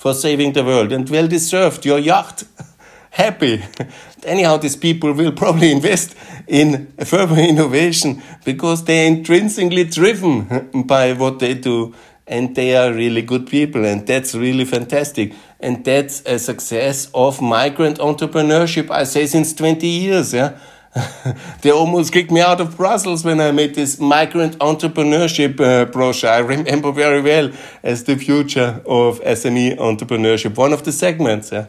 for 0.01 0.15
saving 0.15 0.53
the 0.53 0.63
world 0.63 0.91
and 0.91 1.07
well 1.11 1.27
deserved. 1.27 1.85
Your 1.85 1.99
yacht. 1.99 2.43
happy. 3.11 3.61
Anyhow, 4.23 4.57
these 4.57 4.75
people 4.75 5.13
will 5.13 5.31
probably 5.31 5.71
invest 5.71 6.15
in 6.47 6.87
further 7.05 7.35
innovation 7.53 8.19
because 8.43 8.83
they're 8.85 9.05
intrinsically 9.05 9.83
driven 9.83 10.71
by 10.85 11.13
what 11.13 11.37
they 11.37 11.53
do 11.53 11.93
and 12.25 12.55
they 12.55 12.75
are 12.75 12.91
really 12.93 13.21
good 13.21 13.45
people 13.45 13.85
and 13.85 14.07
that's 14.07 14.33
really 14.33 14.65
fantastic 14.65 15.33
and 15.59 15.85
that's 15.85 16.23
a 16.25 16.39
success 16.39 17.09
of 17.13 17.41
migrant 17.41 17.97
entrepreneurship 17.97 18.89
i 18.91 19.03
say 19.03 19.25
since 19.25 19.53
20 19.53 19.87
years 19.87 20.33
yeah 20.33 20.57
they 21.61 21.71
almost 21.71 22.11
kicked 22.11 22.31
me 22.31 22.41
out 22.41 22.59
of 22.59 22.75
Brussels 22.75 23.23
when 23.23 23.39
I 23.39 23.51
made 23.51 23.75
this 23.75 23.99
migrant 23.99 24.57
entrepreneurship 24.59 25.59
uh, 25.59 25.85
brochure. 25.85 26.29
I 26.29 26.39
remember 26.39 26.91
very 26.91 27.21
well 27.21 27.51
as 27.81 28.03
the 28.03 28.17
future 28.17 28.81
of 28.85 29.21
SME 29.21 29.77
entrepreneurship, 29.77 30.57
one 30.57 30.73
of 30.73 30.83
the 30.83 30.91
segments. 30.91 31.51
Yeah. 31.51 31.67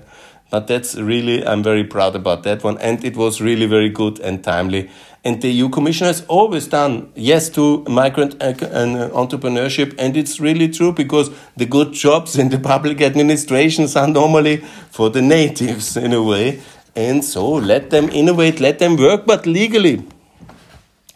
But 0.51 0.67
that's 0.67 0.97
really, 0.97 1.47
I'm 1.47 1.63
very 1.63 1.83
proud 1.83 2.15
about 2.15 2.43
that 2.43 2.63
one. 2.63 2.77
And 2.79 3.03
it 3.05 3.17
was 3.17 3.41
really 3.41 3.65
very 3.65 3.89
good 3.89 4.21
and 4.21 4.45
timely. 4.45 4.91
And 5.25 5.41
the 5.41 5.49
EU 5.49 5.71
Commission 5.71 6.09
has 6.09 6.27
always 6.27 6.67
done 6.67 7.11
yes 7.15 7.49
to 7.51 7.85
migrant 7.85 8.35
and 8.43 8.61
entrepreneurship. 8.61 9.95
And 9.99 10.15
it's 10.15 10.41
really 10.41 10.69
true 10.69 10.93
because 10.93 11.31
the 11.57 11.65
good 11.65 11.95
jobs 11.95 12.37
in 12.37 12.51
the 12.51 12.59
public 12.59 13.01
administrations 13.01 13.97
are 13.97 14.09
normally 14.09 14.59
for 14.91 15.09
the 15.09 15.23
natives 15.23 15.97
in 15.97 16.13
a 16.13 16.23
way. 16.23 16.61
And 16.95 17.25
so 17.25 17.53
let 17.53 17.91
them 17.91 18.09
innovate, 18.11 18.61
let 18.61 18.79
them 18.79 18.97
work, 18.97 19.27
but 19.27 19.47
legally. 19.47 20.07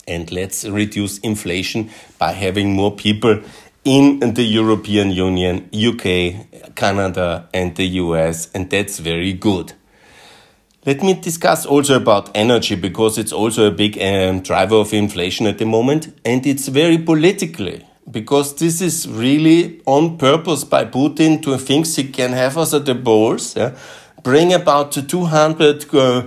And 0.09 0.31
let's 0.33 0.65
reduce 0.65 1.19
inflation 1.19 1.91
by 2.19 2.33
having 2.33 2.73
more 2.73 2.95
people 2.95 3.43
in 3.85 4.19
the 4.35 4.43
European 4.43 5.11
Union, 5.11 5.69
UK, 5.73 6.75
Canada, 6.75 7.49
and 7.55 7.77
the 7.77 7.87
US, 8.03 8.51
and 8.53 8.69
that's 8.69 8.99
very 8.99 9.33
good. 9.33 9.75
Let 10.85 11.03
me 11.03 11.15
discuss 11.15 11.67
also 11.67 11.97
about 11.97 12.31
energy 12.35 12.75
because 12.75 13.19
it's 13.19 13.33
also 13.33 13.67
a 13.67 13.71
big 13.71 13.99
um, 14.01 14.41
driver 14.41 14.77
of 14.77 14.93
inflation 14.93 15.47
at 15.47 15.59
the 15.59 15.67
moment, 15.67 16.13
and 16.25 16.47
it's 16.47 16.69
very 16.69 16.99
politically 16.99 17.85
because 18.11 18.55
this 18.57 18.81
is 18.81 19.09
really 19.09 19.81
on 19.87 20.17
purpose 20.17 20.65
by 20.65 20.85
Putin 20.85 21.43
to 21.43 21.57
think 21.59 21.87
he 21.87 22.05
can 22.05 22.33
have 22.33 22.57
us 22.57 22.73
at 22.73 22.87
the 22.87 22.95
balls, 22.95 23.57
yeah? 23.57 23.77
Bring 24.27 24.53
about 24.53 24.91
200. 24.91 25.95
Uh, 25.95 26.27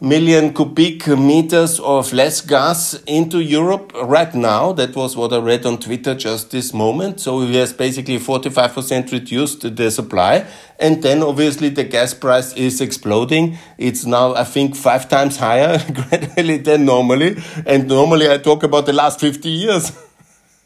million 0.00 0.54
cubic 0.54 1.08
meters 1.08 1.80
of 1.80 2.12
less 2.12 2.40
gas 2.40 2.94
into 3.06 3.40
Europe 3.40 3.92
right 4.04 4.32
now. 4.32 4.72
That 4.72 4.94
was 4.94 5.16
what 5.16 5.32
I 5.32 5.38
read 5.38 5.66
on 5.66 5.78
Twitter 5.78 6.14
just 6.14 6.52
this 6.52 6.72
moment. 6.72 7.18
So 7.18 7.40
he 7.40 7.56
has 7.56 7.72
basically 7.72 8.18
45% 8.18 9.10
reduced 9.10 9.76
the 9.76 9.90
supply. 9.90 10.46
And 10.78 11.02
then 11.02 11.22
obviously 11.24 11.70
the 11.70 11.82
gas 11.82 12.14
price 12.14 12.52
is 12.52 12.80
exploding. 12.80 13.58
It's 13.76 14.06
now, 14.06 14.34
I 14.34 14.44
think, 14.44 14.76
five 14.76 15.08
times 15.08 15.36
higher 15.36 15.78
gradually 15.92 16.58
than 16.58 16.84
normally. 16.84 17.36
And 17.66 17.88
normally 17.88 18.30
I 18.30 18.38
talk 18.38 18.62
about 18.62 18.86
the 18.86 18.92
last 18.92 19.18
50 19.18 19.48
years. 19.48 19.90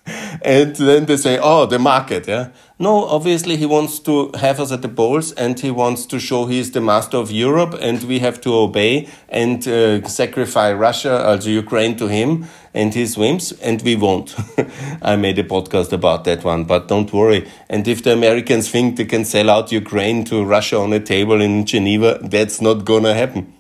and 0.07 0.75
then 0.77 1.07
they 1.07 1.17
say, 1.17 1.39
oh, 1.41 1.67
the 1.67 1.79
market, 1.79 2.27
yeah. 2.27 2.49
No, 2.79 3.05
obviously 3.05 3.57
he 3.57 3.67
wants 3.67 4.01
to 4.01 4.33
have 4.35 4.59
us 4.59 4.73
at 4.73 4.83
the 4.83 4.89
polls 4.89 5.31
and 5.33 5.59
he 5.59 5.71
wants 5.71 6.05
to 6.07 6.19
show 6.19 6.47
he 6.47 6.59
is 6.59 6.73
the 6.73 6.81
master 6.81 7.17
of 7.17 7.31
Europe 7.31 7.77
and 7.81 8.03
we 8.03 8.19
have 8.19 8.41
to 8.41 8.53
obey 8.53 9.09
and 9.29 9.67
uh, 9.69 10.07
sacrifice 10.09 10.75
Russia, 10.75 11.25
also 11.25 11.49
Ukraine 11.49 11.97
to 11.97 12.09
him 12.09 12.47
and 12.75 12.93
his 12.93 13.17
whims 13.17 13.53
and 13.53 13.81
we 13.83 13.95
won't. 13.95 14.35
I 15.03 15.15
made 15.15 15.39
a 15.39 15.45
podcast 15.45 15.93
about 15.93 16.25
that 16.25 16.43
one, 16.43 16.65
but 16.65 16.89
don't 16.89 17.13
worry. 17.13 17.49
And 17.71 17.87
if 17.87 18.03
the 18.03 18.13
Americans 18.13 18.69
think 18.69 18.97
they 18.97 19.05
can 19.05 19.25
sell 19.25 19.49
out 19.49 19.71
Ukraine 19.71 20.25
to 20.25 20.45
Russia 20.45 20.79
on 20.79 20.93
a 20.93 21.01
table 21.01 21.41
in 21.41 21.65
Geneva, 21.65 22.19
that's 22.21 22.61
not 22.61 22.85
gonna 22.85 23.15
happen 23.15 23.53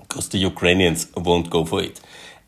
because 0.00 0.28
the 0.30 0.38
Ukrainians 0.38 1.06
won't 1.16 1.48
go 1.48 1.64
for 1.64 1.80
it. 1.80 2.00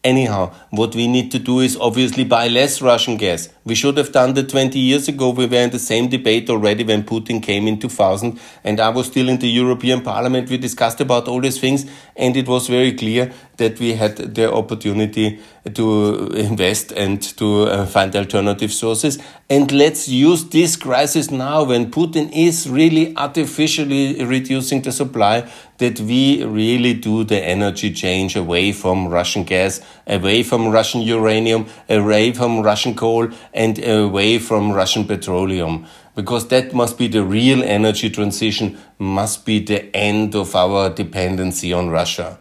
Anyhow, 0.05 0.53
what 0.71 0.95
we 0.95 1.09
need 1.09 1.33
to 1.33 1.39
do 1.39 1.61
is 1.61 1.79
obviously 1.79 2.25
buy 2.25 2.49
less 2.49 2.83
Russian 2.83 3.17
gas. 3.17 3.49
We 3.67 3.75
should 3.75 3.97
have 3.97 4.13
done 4.13 4.35
that 4.35 4.51
20 4.51 4.79
years 4.79 5.09
ago. 5.09 5.31
We 5.31 5.47
were 5.47 5.57
in 5.57 5.71
the 5.71 5.79
same 5.79 6.09
debate 6.09 6.51
already 6.51 6.85
when 6.85 7.03
Putin 7.03 7.43
came 7.43 7.67
in 7.67 7.79
2000 7.79 8.39
and 8.63 8.79
I 8.79 8.91
was 8.91 9.07
still 9.07 9.29
in 9.31 9.39
the 9.39 9.49
European 9.49 10.03
Parliament. 10.03 10.51
We 10.51 10.59
discussed 10.59 11.01
about 11.01 11.29
all 11.29 11.41
these 11.41 11.59
things 11.59 11.87
and 12.15 12.37
it 12.37 12.47
was 12.47 12.69
very 12.69 12.93
clear 12.93 13.33
that 13.57 13.79
we 13.79 13.95
had 13.95 14.17
the 14.17 14.53
opportunity 14.53 15.41
to 15.73 16.27
invest 16.35 16.93
and 16.93 17.23
to 17.39 17.63
uh, 17.63 17.87
find 17.87 18.15
alternative 18.15 18.73
sources. 18.73 19.19
And 19.49 19.71
let's 19.73 20.09
use 20.09 20.45
this 20.49 20.77
crisis 20.77 21.31
now 21.31 21.65
when 21.65 21.91
Putin 21.91 22.31
is 22.35 22.69
really 22.69 23.17
artificially 23.17 24.23
reducing 24.25 24.83
the 24.83 24.93
supply 24.93 25.51
that 25.79 26.01
we 26.01 26.45
really 26.45 26.95
do 26.95 27.25
the 27.25 27.43
energy 27.43 27.93
change 27.93 28.37
away 28.37 28.73
from 28.73 29.09
Russian 29.09 29.45
gas, 29.45 29.81
away 30.07 30.43
from 30.43 30.69
Russian 30.69 31.01
uranium, 31.03 31.67
away 31.89 32.33
from 32.33 32.63
Russian 32.63 32.95
coal 32.95 33.29
and 33.55 33.79
away 33.85 34.39
from 34.39 34.73
Russian 34.73 35.05
petroleum 35.05 35.87
because 36.15 36.49
that 36.49 36.75
must 36.75 36.99
be 36.99 37.09
the 37.09 37.25
real 37.25 37.63
energy 37.63 38.11
transition, 38.11 38.79
must 38.99 39.45
be 39.45 39.59
the 39.61 39.95
end 39.97 40.35
of 40.35 40.55
our 40.55 40.91
dependency 40.91 41.73
on 41.73 41.89
Russia. 41.89 42.39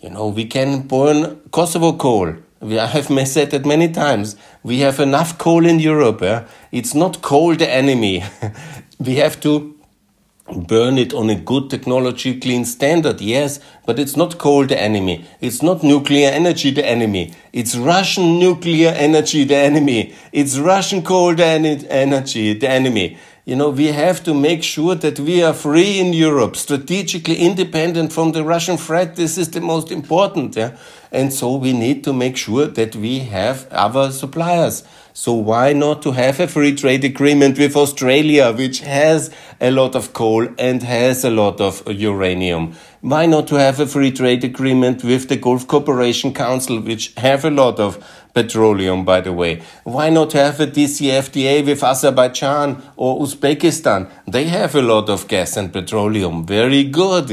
You 0.00 0.10
know, 0.10 0.28
we 0.28 0.44
can 0.44 0.82
burn 0.82 1.40
Kosovo 1.50 1.94
coal. 1.94 2.34
We, 2.60 2.78
I 2.78 2.86
have 2.86 3.06
said 3.28 3.50
that 3.50 3.64
many 3.64 3.90
times. 3.90 4.36
We 4.62 4.80
have 4.80 5.00
enough 5.00 5.38
coal 5.38 5.64
in 5.64 5.78
Europe. 5.78 6.22
Eh? 6.22 6.44
It's 6.72 6.94
not 6.94 7.22
coal 7.22 7.54
the 7.54 7.70
enemy. 7.70 8.24
we 8.98 9.16
have 9.16 9.40
to 9.40 9.75
burn 10.54 10.96
it 10.96 11.12
on 11.12 11.28
a 11.28 11.34
good 11.34 11.68
technology 11.68 12.38
clean 12.38 12.64
standard 12.64 13.20
yes 13.20 13.58
but 13.84 13.98
it's 13.98 14.16
not 14.16 14.38
coal 14.38 14.66
the 14.66 14.80
enemy. 14.80 15.24
It's 15.40 15.62
not 15.62 15.82
nuclear 15.82 16.30
energy 16.30 16.70
the 16.70 16.86
enemy. 16.86 17.34
It's 17.52 17.76
russian 17.76 18.38
nuclear 18.38 18.90
energy 18.90 19.44
the 19.44 19.56
enemy. 19.56 20.14
It's 20.32 20.58
russian 20.58 21.02
coal 21.02 21.34
the 21.34 21.44
energy 21.44 22.54
the 22.54 22.68
enemy 22.68 23.16
you 23.46 23.54
know 23.54 23.70
we 23.70 23.86
have 23.86 24.24
to 24.24 24.34
make 24.34 24.64
sure 24.64 24.96
that 24.96 25.20
we 25.20 25.40
are 25.40 25.54
free 25.54 26.00
in 26.00 26.12
europe 26.12 26.56
strategically 26.56 27.36
independent 27.36 28.12
from 28.12 28.32
the 28.32 28.42
russian 28.42 28.76
threat. 28.76 29.14
This 29.14 29.38
is 29.38 29.50
the 29.50 29.60
most 29.60 29.92
important 29.92 30.56
yeah? 30.56 30.76
And 31.12 31.32
so 31.32 31.56
we 31.56 31.72
need 31.72 32.02
to 32.04 32.12
make 32.12 32.36
sure 32.36 32.66
that 32.66 32.96
we 32.96 33.20
have 33.20 33.66
other 33.70 34.10
suppliers. 34.10 34.82
So 35.12 35.32
why 35.32 35.72
not 35.72 36.02
to 36.02 36.12
have 36.12 36.40
a 36.40 36.48
free 36.48 36.74
trade 36.74 37.04
agreement 37.04 37.58
with 37.58 37.74
Australia, 37.74 38.52
which 38.52 38.80
has 38.80 39.30
a 39.60 39.70
lot 39.70 39.94
of 39.94 40.12
coal 40.12 40.46
and 40.58 40.82
has 40.82 41.24
a 41.24 41.30
lot 41.30 41.60
of 41.60 41.82
uranium? 41.90 42.74
Why 43.00 43.24
not 43.24 43.46
to 43.48 43.54
have 43.54 43.80
a 43.80 43.86
free 43.86 44.10
trade 44.10 44.44
agreement 44.44 45.04
with 45.04 45.28
the 45.28 45.36
Gulf 45.36 45.66
Cooperation 45.66 46.34
Council, 46.34 46.80
which 46.80 47.14
have 47.16 47.46
a 47.46 47.50
lot 47.50 47.80
of 47.80 48.04
petroleum, 48.36 49.02
by 49.02 49.22
the 49.22 49.32
way? 49.32 49.62
Why 49.84 50.10
not 50.10 50.34
have 50.34 50.60
a 50.60 50.66
DCFTA 50.66 51.64
with 51.64 51.82
Azerbaijan 51.82 52.82
or 52.94 53.20
Uzbekistan? 53.20 54.10
They 54.28 54.44
have 54.44 54.74
a 54.74 54.82
lot 54.82 55.08
of 55.08 55.26
gas 55.26 55.56
and 55.56 55.72
petroleum. 55.72 56.44
Very 56.44 56.84
good. 56.84 57.28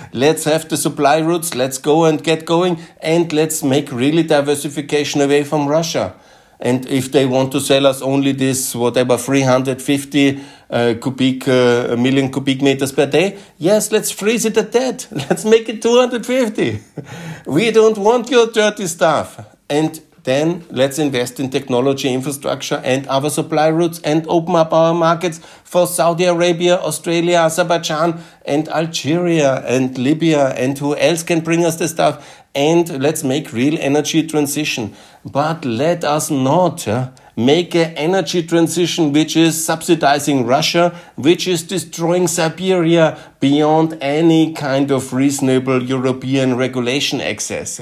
let's 0.12 0.44
have 0.44 0.68
the 0.68 0.76
supply 0.76 1.18
routes. 1.20 1.54
Let's 1.54 1.78
go 1.78 2.06
and 2.06 2.22
get 2.24 2.44
going. 2.44 2.80
And 3.00 3.32
let's 3.32 3.62
make 3.62 3.92
really 3.92 4.24
diversification 4.24 5.20
away 5.20 5.44
from 5.44 5.68
Russia. 5.68 6.14
And 6.60 6.86
if 6.86 7.12
they 7.12 7.24
want 7.24 7.52
to 7.52 7.60
sell 7.60 7.86
us 7.86 8.02
only 8.02 8.32
this, 8.32 8.74
whatever, 8.74 9.16
350 9.16 10.40
uh, 10.70 10.94
cubic, 11.00 11.46
uh, 11.46 11.94
million 11.96 12.32
cubic 12.32 12.62
meters 12.62 12.90
per 12.90 13.06
day, 13.06 13.38
yes, 13.58 13.92
let's 13.92 14.10
freeze 14.10 14.44
it 14.44 14.56
at 14.56 14.72
that. 14.72 15.06
Let's 15.12 15.44
make 15.44 15.68
it 15.68 15.80
250. 15.80 16.80
we 17.46 17.70
don't 17.70 17.96
want 17.96 18.28
your 18.28 18.50
dirty 18.50 18.88
stuff. 18.88 19.38
And 19.70 20.00
then 20.28 20.64
let's 20.70 20.98
invest 20.98 21.40
in 21.40 21.48
technology 21.48 22.12
infrastructure 22.12 22.82
and 22.84 23.06
other 23.06 23.30
supply 23.30 23.68
routes 23.68 23.98
and 24.00 24.26
open 24.28 24.54
up 24.56 24.72
our 24.72 24.92
markets 24.92 25.38
for 25.64 25.86
Saudi 25.86 26.24
Arabia, 26.24 26.76
Australia, 26.76 27.38
Azerbaijan, 27.38 28.20
and 28.44 28.68
Algeria 28.68 29.64
and 29.66 29.96
Libya 29.96 30.48
and 30.48 30.78
who 30.78 30.94
else 30.96 31.22
can 31.22 31.40
bring 31.40 31.64
us 31.64 31.76
the 31.76 31.88
stuff. 31.88 32.42
And 32.54 33.02
let's 33.02 33.24
make 33.24 33.52
real 33.52 33.78
energy 33.78 34.26
transition. 34.26 34.94
But 35.24 35.64
let 35.64 36.04
us 36.04 36.30
not 36.30 36.86
uh, 36.86 37.10
make 37.36 37.74
an 37.74 37.94
energy 37.96 38.42
transition 38.42 39.12
which 39.12 39.36
is 39.36 39.64
subsidizing 39.64 40.44
Russia, 40.44 40.98
which 41.14 41.46
is 41.46 41.62
destroying 41.62 42.26
Siberia 42.26 43.16
beyond 43.38 43.96
any 44.00 44.52
kind 44.52 44.90
of 44.90 45.12
reasonable 45.12 45.82
European 45.82 46.56
regulation 46.56 47.20
access. 47.20 47.80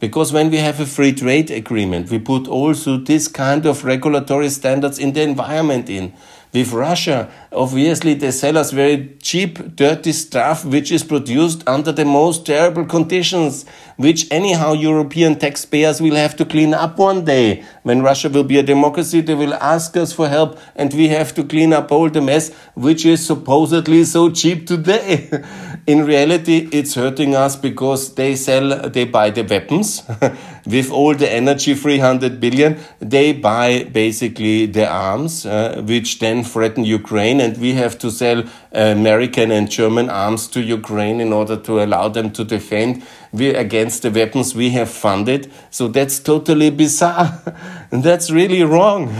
Because 0.00 0.32
when 0.32 0.50
we 0.50 0.58
have 0.58 0.78
a 0.78 0.86
free 0.86 1.12
trade 1.12 1.50
agreement, 1.50 2.10
we 2.10 2.18
put 2.18 2.46
also 2.46 2.98
this 2.98 3.26
kind 3.26 3.66
of 3.66 3.84
regulatory 3.84 4.48
standards 4.48 4.98
in 4.98 5.12
the 5.12 5.22
environment 5.22 5.90
in. 5.90 6.12
With 6.52 6.72
Russia, 6.72 7.30
obviously 7.52 8.14
they 8.14 8.30
sell 8.30 8.58
us 8.58 8.70
very 8.70 9.16
cheap, 9.22 9.76
dirty 9.76 10.12
stuff 10.12 10.64
which 10.64 10.92
is 10.92 11.02
produced 11.02 11.66
under 11.66 11.92
the 11.92 12.04
most 12.04 12.44
terrible 12.44 12.84
conditions, 12.84 13.64
which 13.96 14.30
anyhow 14.30 14.72
European 14.72 15.38
taxpayers 15.38 16.00
will 16.00 16.14
have 16.14 16.36
to 16.36 16.44
clean 16.44 16.74
up 16.74 16.98
one 16.98 17.24
day. 17.24 17.64
When 17.82 18.02
Russia 18.02 18.28
will 18.28 18.44
be 18.44 18.58
a 18.58 18.62
democracy, 18.62 19.20
they 19.20 19.34
will 19.34 19.54
ask 19.54 19.96
us 19.96 20.12
for 20.12 20.28
help 20.28 20.58
and 20.76 20.92
we 20.92 21.08
have 21.08 21.34
to 21.34 21.44
clean 21.44 21.72
up 21.72 21.90
all 21.90 22.10
the 22.10 22.20
mess 22.20 22.52
which 22.74 23.04
is 23.06 23.24
supposedly 23.24 24.04
so 24.04 24.30
cheap 24.30 24.66
today. 24.66 25.30
in 25.86 26.04
reality, 26.04 26.68
it's 26.70 26.94
hurting 26.94 27.34
us 27.34 27.56
because 27.56 28.14
they 28.14 28.36
sell, 28.36 28.88
they 28.90 29.04
buy 29.04 29.30
the 29.30 29.42
weapons 29.42 30.02
with 30.66 30.90
all 30.90 31.14
the 31.14 31.32
energy, 31.32 31.74
300 31.74 32.38
billion. 32.38 32.78
They 33.00 33.32
buy 33.32 33.84
basically 33.84 34.66
the 34.66 34.86
arms, 34.86 35.46
uh, 35.46 35.82
which 35.86 36.18
then 36.18 36.44
threaten 36.44 36.84
Ukraine. 36.84 37.37
And 37.40 37.56
we 37.58 37.74
have 37.74 37.98
to 37.98 38.10
sell 38.10 38.40
uh, 38.40 38.42
American 38.72 39.50
and 39.50 39.70
German 39.70 40.08
arms 40.08 40.48
to 40.48 40.60
Ukraine 40.60 41.20
in 41.20 41.32
order 41.32 41.56
to 41.56 41.82
allow 41.82 42.08
them 42.08 42.30
to 42.32 42.44
defend 42.44 43.02
we, 43.32 43.54
against 43.54 44.02
the 44.02 44.10
weapons 44.10 44.54
we 44.54 44.70
have 44.70 44.88
funded. 44.88 45.52
So 45.70 45.88
that's 45.88 46.18
totally 46.18 46.70
bizarre. 46.70 47.42
and 47.90 48.02
that's 48.08 48.30
really 48.30 48.62
wrong. 48.62 49.14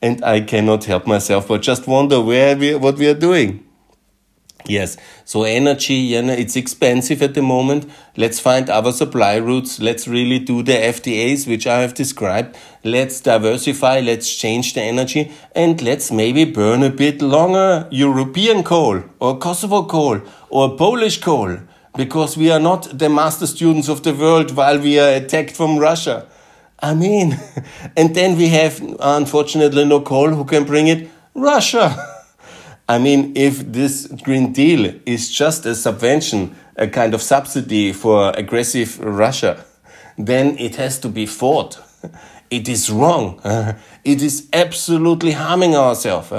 And 0.00 0.24
I 0.24 0.40
cannot 0.40 0.84
help 0.84 1.06
myself 1.06 1.48
but 1.48 1.62
just 1.62 1.86
wonder 1.86 2.20
where 2.20 2.56
we, 2.56 2.74
what 2.74 2.96
we 2.96 3.08
are 3.08 3.14
doing. 3.14 3.64
Yes. 4.66 4.96
So 5.24 5.42
energy, 5.42 5.94
you 5.94 6.22
know, 6.22 6.32
it's 6.32 6.56
expensive 6.56 7.22
at 7.22 7.34
the 7.34 7.42
moment. 7.42 7.90
Let's 8.16 8.38
find 8.38 8.70
other 8.70 8.92
supply 8.92 9.36
routes. 9.36 9.80
Let's 9.80 10.06
really 10.06 10.38
do 10.38 10.62
the 10.62 10.72
FTAs, 10.72 11.48
which 11.48 11.66
I 11.66 11.80
have 11.80 11.94
described. 11.94 12.56
Let's 12.84 13.20
diversify. 13.20 14.00
Let's 14.00 14.34
change 14.34 14.74
the 14.74 14.82
energy 14.82 15.32
and 15.54 15.82
let's 15.82 16.12
maybe 16.12 16.44
burn 16.44 16.82
a 16.82 16.90
bit 16.90 17.20
longer 17.22 17.88
European 17.90 18.62
coal 18.62 19.02
or 19.18 19.38
Kosovo 19.38 19.84
coal 19.84 20.20
or 20.48 20.76
Polish 20.76 21.20
coal 21.20 21.58
because 21.96 22.36
we 22.36 22.50
are 22.50 22.60
not 22.60 22.98
the 22.98 23.08
master 23.08 23.46
students 23.46 23.88
of 23.88 24.02
the 24.02 24.14
world 24.14 24.54
while 24.54 24.78
we 24.78 24.98
are 24.98 25.12
attacked 25.14 25.56
from 25.56 25.78
Russia. 25.78 26.26
I 26.80 26.94
mean, 26.94 27.38
and 27.96 28.14
then 28.14 28.36
we 28.36 28.48
have 28.48 28.80
unfortunately 29.00 29.84
no 29.84 30.00
coal. 30.00 30.30
Who 30.30 30.44
can 30.44 30.64
bring 30.64 30.86
it? 30.86 31.08
Russia. 31.34 32.08
I 32.88 32.98
mean, 32.98 33.32
if 33.36 33.72
this 33.72 34.06
Green 34.06 34.52
Deal 34.52 34.94
is 35.06 35.30
just 35.30 35.64
a 35.66 35.74
subvention, 35.74 36.54
a 36.76 36.88
kind 36.88 37.14
of 37.14 37.22
subsidy 37.22 37.92
for 37.92 38.32
aggressive 38.36 38.98
Russia, 38.98 39.64
then 40.18 40.58
it 40.58 40.76
has 40.76 40.98
to 41.00 41.08
be 41.08 41.26
fought. 41.26 41.78
It 42.50 42.68
is 42.68 42.90
wrong. 42.90 43.40
It 44.04 44.20
is 44.20 44.46
absolutely 44.52 45.32
harming 45.32 45.74
ourselves. 45.74 46.32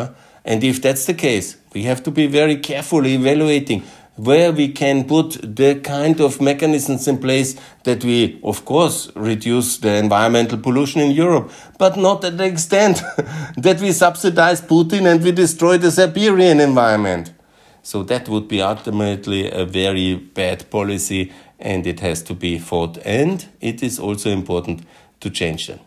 And 0.46 0.64
if 0.64 0.80
that's 0.80 1.06
the 1.06 1.14
case, 1.16 1.58
we 1.74 1.84
have 1.84 2.04
to 2.04 2.12
be 2.12 2.28
very 2.28 2.58
carefully 2.58 3.16
evaluating 3.16 3.84
where 4.16 4.52
we 4.52 4.68
can 4.68 5.06
put 5.06 5.40
the 5.56 5.80
kind 5.80 6.22
of 6.22 6.40
mechanisms 6.40 7.08
in 7.08 7.18
place 7.18 7.56
that 7.84 8.04
we, 8.04 8.40
of 8.44 8.64
course, 8.64 9.12
reduce 9.16 9.78
the 9.78 9.96
environmental 9.96 10.58
pollution 10.58 11.02
in 11.02 11.12
Europe, 11.12 11.52
but 11.80 11.98
not 11.98 12.24
at 12.24 12.38
the 12.38 12.46
extent 12.46 12.98
that 13.58 13.80
we 13.82 13.92
subsidize 13.92 14.62
Putin 14.62 15.12
and 15.12 15.24
we 15.24 15.32
destroy 15.32 15.78
the 15.78 15.92
Siberian 15.92 16.60
environment. 16.60 17.34
So 17.82 18.04
that 18.04 18.30
would 18.30 18.48
be 18.48 18.62
ultimately 18.62 19.52
a 19.52 19.66
very 19.66 20.16
bad 20.16 20.70
policy 20.70 21.32
and 21.60 21.88
it 21.88 22.00
has 22.02 22.22
to 22.24 22.34
be 22.34 22.60
fought. 22.60 22.98
And 23.04 23.46
it 23.62 23.82
is 23.82 24.00
also 24.00 24.30
important 24.30 24.86
to 25.22 25.30
change 25.30 25.68
them. 25.68 25.80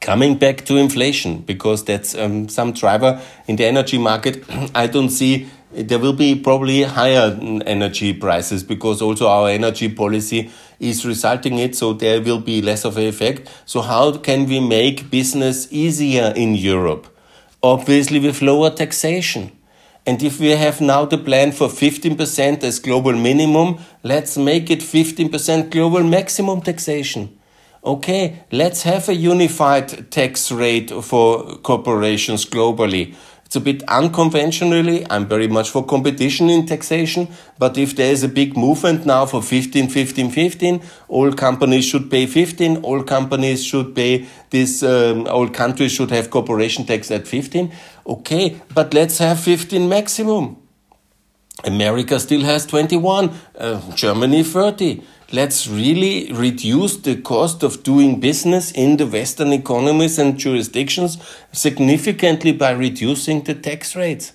Coming 0.00 0.36
back 0.36 0.64
to 0.64 0.76
inflation, 0.76 1.42
because 1.42 1.84
that's 1.84 2.16
um, 2.16 2.48
some 2.48 2.72
driver 2.72 3.20
in 3.46 3.56
the 3.56 3.64
energy 3.64 3.98
market, 3.98 4.44
I 4.74 4.88
don't 4.88 5.10
see 5.10 5.48
there 5.72 5.98
will 5.98 6.12
be 6.12 6.34
probably 6.34 6.82
higher 6.82 7.38
energy 7.66 8.12
prices 8.12 8.62
because 8.62 9.00
also 9.00 9.26
our 9.26 9.48
energy 9.48 9.88
policy 9.88 10.50
is 10.78 11.06
resulting 11.06 11.58
it 11.58 11.74
so 11.74 11.92
there 11.92 12.20
will 12.20 12.40
be 12.40 12.60
less 12.60 12.84
of 12.84 12.96
an 12.96 13.06
effect. 13.06 13.48
So 13.64 13.80
how 13.80 14.18
can 14.18 14.46
we 14.46 14.60
make 14.60 15.10
business 15.10 15.68
easier 15.70 16.32
in 16.36 16.54
europe? 16.54 17.06
Obviously 17.62 18.18
with 18.18 18.42
lower 18.42 18.70
taxation. 18.70 19.52
And 20.04 20.22
if 20.22 20.40
we 20.40 20.50
have 20.50 20.80
now 20.80 21.04
the 21.04 21.16
plan 21.16 21.52
for 21.52 21.68
15% 21.68 22.64
as 22.64 22.78
global 22.78 23.12
minimum 23.12 23.78
let's 24.02 24.36
make 24.36 24.70
it 24.70 24.80
15% 24.80 25.70
global 25.70 26.02
maximum 26.02 26.60
taxation. 26.60 27.38
Okay 27.84 28.42
let's 28.50 28.82
have 28.82 29.08
a 29.08 29.14
unified 29.14 30.10
tax 30.10 30.52
rate 30.52 30.90
for 31.02 31.56
corporations 31.58 32.44
globally 32.44 33.14
it's 33.52 33.56
a 33.58 33.60
bit 33.60 33.82
unconventionally. 33.86 35.06
I'm 35.10 35.26
very 35.26 35.46
much 35.46 35.68
for 35.68 35.84
competition 35.84 36.48
in 36.48 36.64
taxation, 36.64 37.28
but 37.58 37.76
if 37.76 37.94
there 37.94 38.10
is 38.10 38.22
a 38.22 38.28
big 38.28 38.56
movement 38.56 39.04
now 39.04 39.26
for 39.26 39.42
15, 39.42 39.90
15, 39.90 40.30
15, 40.30 40.82
all 41.08 41.30
companies 41.34 41.84
should 41.84 42.10
pay 42.10 42.24
15, 42.24 42.78
all 42.78 43.02
companies 43.02 43.62
should 43.62 43.94
pay 43.94 44.26
this, 44.48 44.82
um, 44.82 45.26
all 45.26 45.50
countries 45.50 45.92
should 45.92 46.10
have 46.10 46.30
corporation 46.30 46.86
tax 46.86 47.10
at 47.10 47.28
15. 47.28 47.70
Okay, 48.06 48.58
but 48.72 48.94
let's 48.94 49.18
have 49.18 49.38
15 49.38 49.86
maximum. 49.86 50.56
America 51.62 52.18
still 52.20 52.40
has 52.40 52.64
21, 52.64 53.30
uh, 53.58 53.94
Germany 53.94 54.44
30 54.44 55.02
let's 55.32 55.66
really 55.66 56.30
reduce 56.32 56.96
the 56.96 57.16
cost 57.16 57.62
of 57.62 57.82
doing 57.82 58.20
business 58.20 58.70
in 58.70 58.98
the 58.98 59.06
Western 59.06 59.52
economies 59.52 60.18
and 60.18 60.38
jurisdictions 60.38 61.18
significantly 61.52 62.52
by 62.52 62.70
reducing 62.70 63.42
the 63.42 63.54
tax 63.54 63.96
rates. 63.96 64.32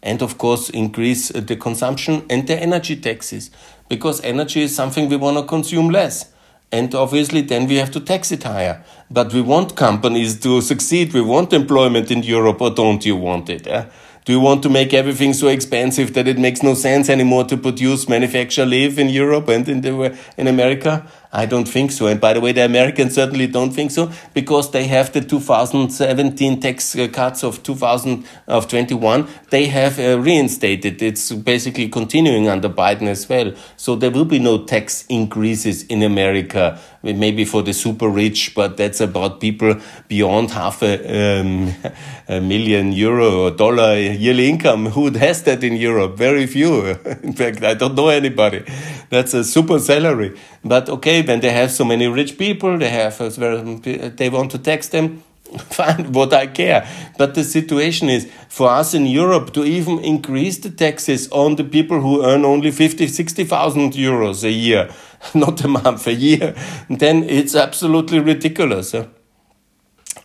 And 0.00 0.22
of 0.22 0.38
course, 0.38 0.70
increase 0.70 1.30
the 1.30 1.56
consumption 1.56 2.24
and 2.30 2.46
the 2.46 2.56
energy 2.56 2.94
taxes, 2.94 3.50
because 3.88 4.22
energy 4.22 4.62
is 4.62 4.74
something 4.74 5.08
we 5.08 5.16
want 5.16 5.38
to 5.38 5.42
consume 5.42 5.90
less. 5.90 6.32
And 6.70 6.94
obviously, 6.94 7.40
then 7.40 7.66
we 7.66 7.76
have 7.76 7.90
to 7.92 8.00
tax 8.00 8.30
it 8.30 8.44
higher. 8.44 8.84
But 9.10 9.32
we 9.32 9.40
want 9.40 9.74
companies 9.74 10.38
to 10.40 10.60
succeed. 10.60 11.14
We 11.14 11.22
want 11.22 11.52
employment 11.52 12.10
in 12.10 12.22
Europe, 12.22 12.60
or 12.60 12.70
don't 12.70 13.04
you 13.04 13.16
want 13.16 13.48
it? 13.48 13.66
Eh? 13.66 13.86
Do 14.28 14.34
you 14.34 14.40
want 14.40 14.62
to 14.64 14.68
make 14.68 14.92
everything 14.92 15.32
so 15.32 15.48
expensive 15.48 16.12
that 16.12 16.28
it 16.28 16.38
makes 16.38 16.62
no 16.62 16.74
sense 16.74 17.08
anymore 17.08 17.44
to 17.44 17.56
produce, 17.56 18.10
manufacture, 18.10 18.66
live 18.66 18.98
in 18.98 19.08
Europe 19.08 19.48
and 19.48 19.66
in 19.66 19.80
the 19.80 20.18
in 20.36 20.46
America? 20.46 21.10
I 21.32 21.44
don't 21.44 21.68
think 21.68 21.90
so. 21.92 22.06
And 22.06 22.20
by 22.20 22.32
the 22.32 22.40
way, 22.40 22.52
the 22.52 22.64
Americans 22.64 23.14
certainly 23.14 23.46
don't 23.46 23.70
think 23.70 23.90
so 23.90 24.10
because 24.32 24.70
they 24.70 24.86
have 24.86 25.12
the 25.12 25.20
2017 25.20 26.60
tax 26.60 26.96
cuts 27.12 27.44
of 27.44 27.62
2000 27.62 28.24
of 28.46 28.66
21. 28.68 29.28
They 29.50 29.66
have 29.66 29.98
uh, 30.00 30.18
reinstated. 30.18 31.02
It's 31.02 31.32
basically 31.32 31.88
continuing 31.90 32.48
under 32.48 32.70
Biden 32.70 33.08
as 33.08 33.28
well. 33.28 33.52
So 33.76 33.94
there 33.94 34.10
will 34.10 34.24
be 34.24 34.38
no 34.38 34.64
tax 34.64 35.04
increases 35.08 35.82
in 35.84 36.02
America. 36.02 36.78
Maybe 37.02 37.44
for 37.44 37.62
the 37.62 37.72
super 37.72 38.08
rich, 38.08 38.54
but 38.54 38.76
that's 38.76 39.00
about 39.00 39.40
people 39.40 39.76
beyond 40.08 40.50
half 40.50 40.82
a, 40.82 41.40
um, 41.40 41.72
a 42.26 42.40
million 42.40 42.90
euro 42.92 43.44
or 43.44 43.50
dollar 43.50 43.96
yearly 43.96 44.48
income. 44.48 44.86
Who 44.86 45.10
has 45.12 45.42
that 45.44 45.62
in 45.62 45.76
Europe? 45.76 46.16
Very 46.16 46.46
few. 46.46 46.86
in 47.22 47.34
fact, 47.34 47.62
I 47.62 47.74
don't 47.74 47.94
know 47.94 48.08
anybody. 48.08 48.64
That's 49.10 49.32
a 49.32 49.44
super 49.44 49.78
salary. 49.78 50.36
But 50.64 50.88
okay, 50.88 51.17
when 51.22 51.40
they 51.40 51.50
have 51.50 51.70
so 51.70 51.84
many 51.84 52.06
rich 52.06 52.38
people, 52.38 52.78
they 52.78 52.90
have 52.90 53.20
uh, 53.20 54.10
they 54.16 54.28
want 54.30 54.50
to 54.52 54.58
tax 54.58 54.88
them. 54.88 55.22
Fine, 55.70 56.12
what 56.12 56.32
I 56.34 56.46
care. 56.46 56.86
But 57.16 57.34
the 57.34 57.42
situation 57.42 58.08
is 58.10 58.30
for 58.48 58.68
us 58.68 58.92
in 58.92 59.06
Europe 59.06 59.54
to 59.54 59.64
even 59.64 59.98
increase 60.00 60.58
the 60.58 60.70
taxes 60.70 61.28
on 61.30 61.56
the 61.56 61.64
people 61.64 62.00
who 62.00 62.24
earn 62.24 62.44
only 62.44 62.70
50, 62.70 63.06
60,000 63.06 63.92
euros 63.94 64.44
a 64.44 64.50
year, 64.50 64.90
not 65.34 65.64
a 65.64 65.68
month, 65.68 66.06
a 66.06 66.12
year, 66.12 66.54
then 66.90 67.24
it's 67.24 67.54
absolutely 67.54 68.20
ridiculous. 68.20 68.94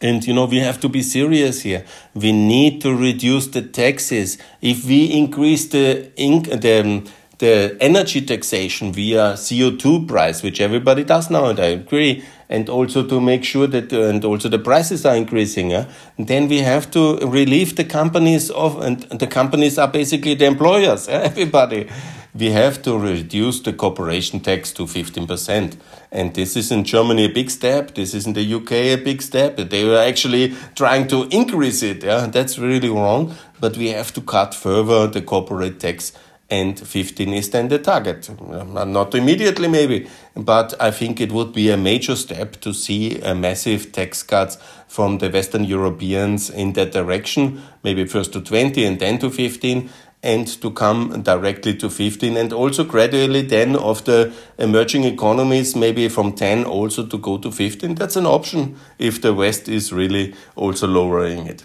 And 0.01 0.25
you 0.25 0.33
know, 0.33 0.45
we 0.45 0.59
have 0.59 0.81
to 0.81 0.89
be 0.89 1.01
serious 1.01 1.61
here. 1.61 1.85
We 2.13 2.33
need 2.33 2.81
to 2.81 2.93
reduce 2.93 3.47
the 3.47 3.61
taxes. 3.61 4.37
If 4.61 4.85
we 4.85 5.05
increase 5.05 5.67
the, 5.67 6.11
the 6.17 6.81
um, 6.81 7.05
the 7.39 7.75
energy 7.79 8.21
taxation 8.21 8.93
via 8.93 9.33
CO2 9.33 10.07
price, 10.07 10.43
which 10.43 10.61
everybody 10.61 11.03
does 11.03 11.29
now, 11.29 11.45
and 11.45 11.59
I 11.59 11.65
agree, 11.65 12.23
and 12.49 12.69
also 12.69 13.05
to 13.07 13.19
make 13.19 13.43
sure 13.43 13.67
that, 13.67 13.91
uh, 13.91 14.03
and 14.03 14.23
also 14.23 14.49
the 14.49 14.59
prices 14.59 15.05
are 15.05 15.15
increasing, 15.15 15.73
uh, 15.73 15.91
then 16.17 16.47
we 16.47 16.59
have 16.59 16.91
to 16.91 17.17
relieve 17.17 17.75
the 17.75 17.83
companies 17.83 18.51
of, 18.51 18.79
and 18.81 19.01
the 19.19 19.27
companies 19.27 19.77
are 19.77 19.87
basically 19.87 20.35
the 20.35 20.45
employers, 20.45 21.07
uh, 21.09 21.21
everybody. 21.23 21.89
We 22.35 22.49
have 22.49 22.81
to 22.81 22.97
reduce 22.97 23.59
the 23.59 23.73
corporation 23.73 24.39
tax 24.39 24.71
to 24.73 24.83
15%. 24.83 25.77
And 26.11 26.33
this 26.33 26.55
is 26.55 26.71
in 26.71 26.83
Germany 26.83 27.25
a 27.25 27.29
big 27.29 27.51
step. 27.51 27.93
This 27.93 28.15
is 28.15 28.25
in 28.25 28.33
the 28.33 28.55
UK 28.55 28.71
a 28.71 28.95
big 28.95 29.21
step. 29.21 29.57
They 29.57 29.85
were 29.85 29.99
actually 29.99 30.55
trying 30.73 31.07
to 31.09 31.27
increase 31.29 31.83
it. 31.83 32.03
Yeah, 32.03 32.25
that's 32.25 32.57
really 32.57 32.89
wrong. 32.89 33.35
But 33.59 33.77
we 33.77 33.89
have 33.89 34.11
to 34.13 34.21
cut 34.21 34.55
further 34.55 35.05
the 35.05 35.21
corporate 35.21 35.79
tax 35.79 36.11
and 36.53 36.79
15 36.79 37.33
is 37.33 37.49
then 37.49 37.67
the 37.69 37.79
target. 37.79 38.29
Not 38.39 39.15
immediately, 39.15 39.67
maybe, 39.67 40.07
but 40.35 40.75
I 40.79 40.91
think 40.91 41.19
it 41.19 41.31
would 41.31 41.51
be 41.51 41.71
a 41.71 41.77
major 41.77 42.15
step 42.15 42.61
to 42.61 42.73
see 42.73 43.19
a 43.21 43.33
massive 43.33 43.91
tax 43.91 44.21
cuts 44.21 44.57
from 44.87 45.17
the 45.17 45.29
Western 45.29 45.63
Europeans 45.63 46.51
in 46.51 46.73
that 46.73 46.91
direction, 46.91 47.61
maybe 47.83 48.05
first 48.05 48.33
to 48.33 48.41
20 48.41 48.85
and 48.85 48.99
then 48.99 49.17
to 49.17 49.31
15, 49.31 49.89
and 50.21 50.47
to 50.61 50.69
come 50.71 51.23
directly 51.23 51.75
to 51.75 51.89
15, 51.89 52.37
and 52.37 52.53
also 52.53 52.83
gradually 52.83 53.41
then 53.41 53.75
of 53.75 54.05
the 54.05 54.31
emerging 54.59 55.05
economies, 55.05 55.75
maybe 55.75 56.07
from 56.07 56.33
10 56.33 56.65
also 56.65 57.05
to 57.07 57.17
go 57.17 57.39
to 57.39 57.51
15. 57.51 57.95
That's 57.95 58.15
an 58.15 58.27
option 58.27 58.75
if 58.99 59.21
the 59.21 59.33
West 59.33 59.67
is 59.67 59.91
really 59.91 60.35
also 60.55 60.87
lowering 60.87 61.47
it. 61.47 61.63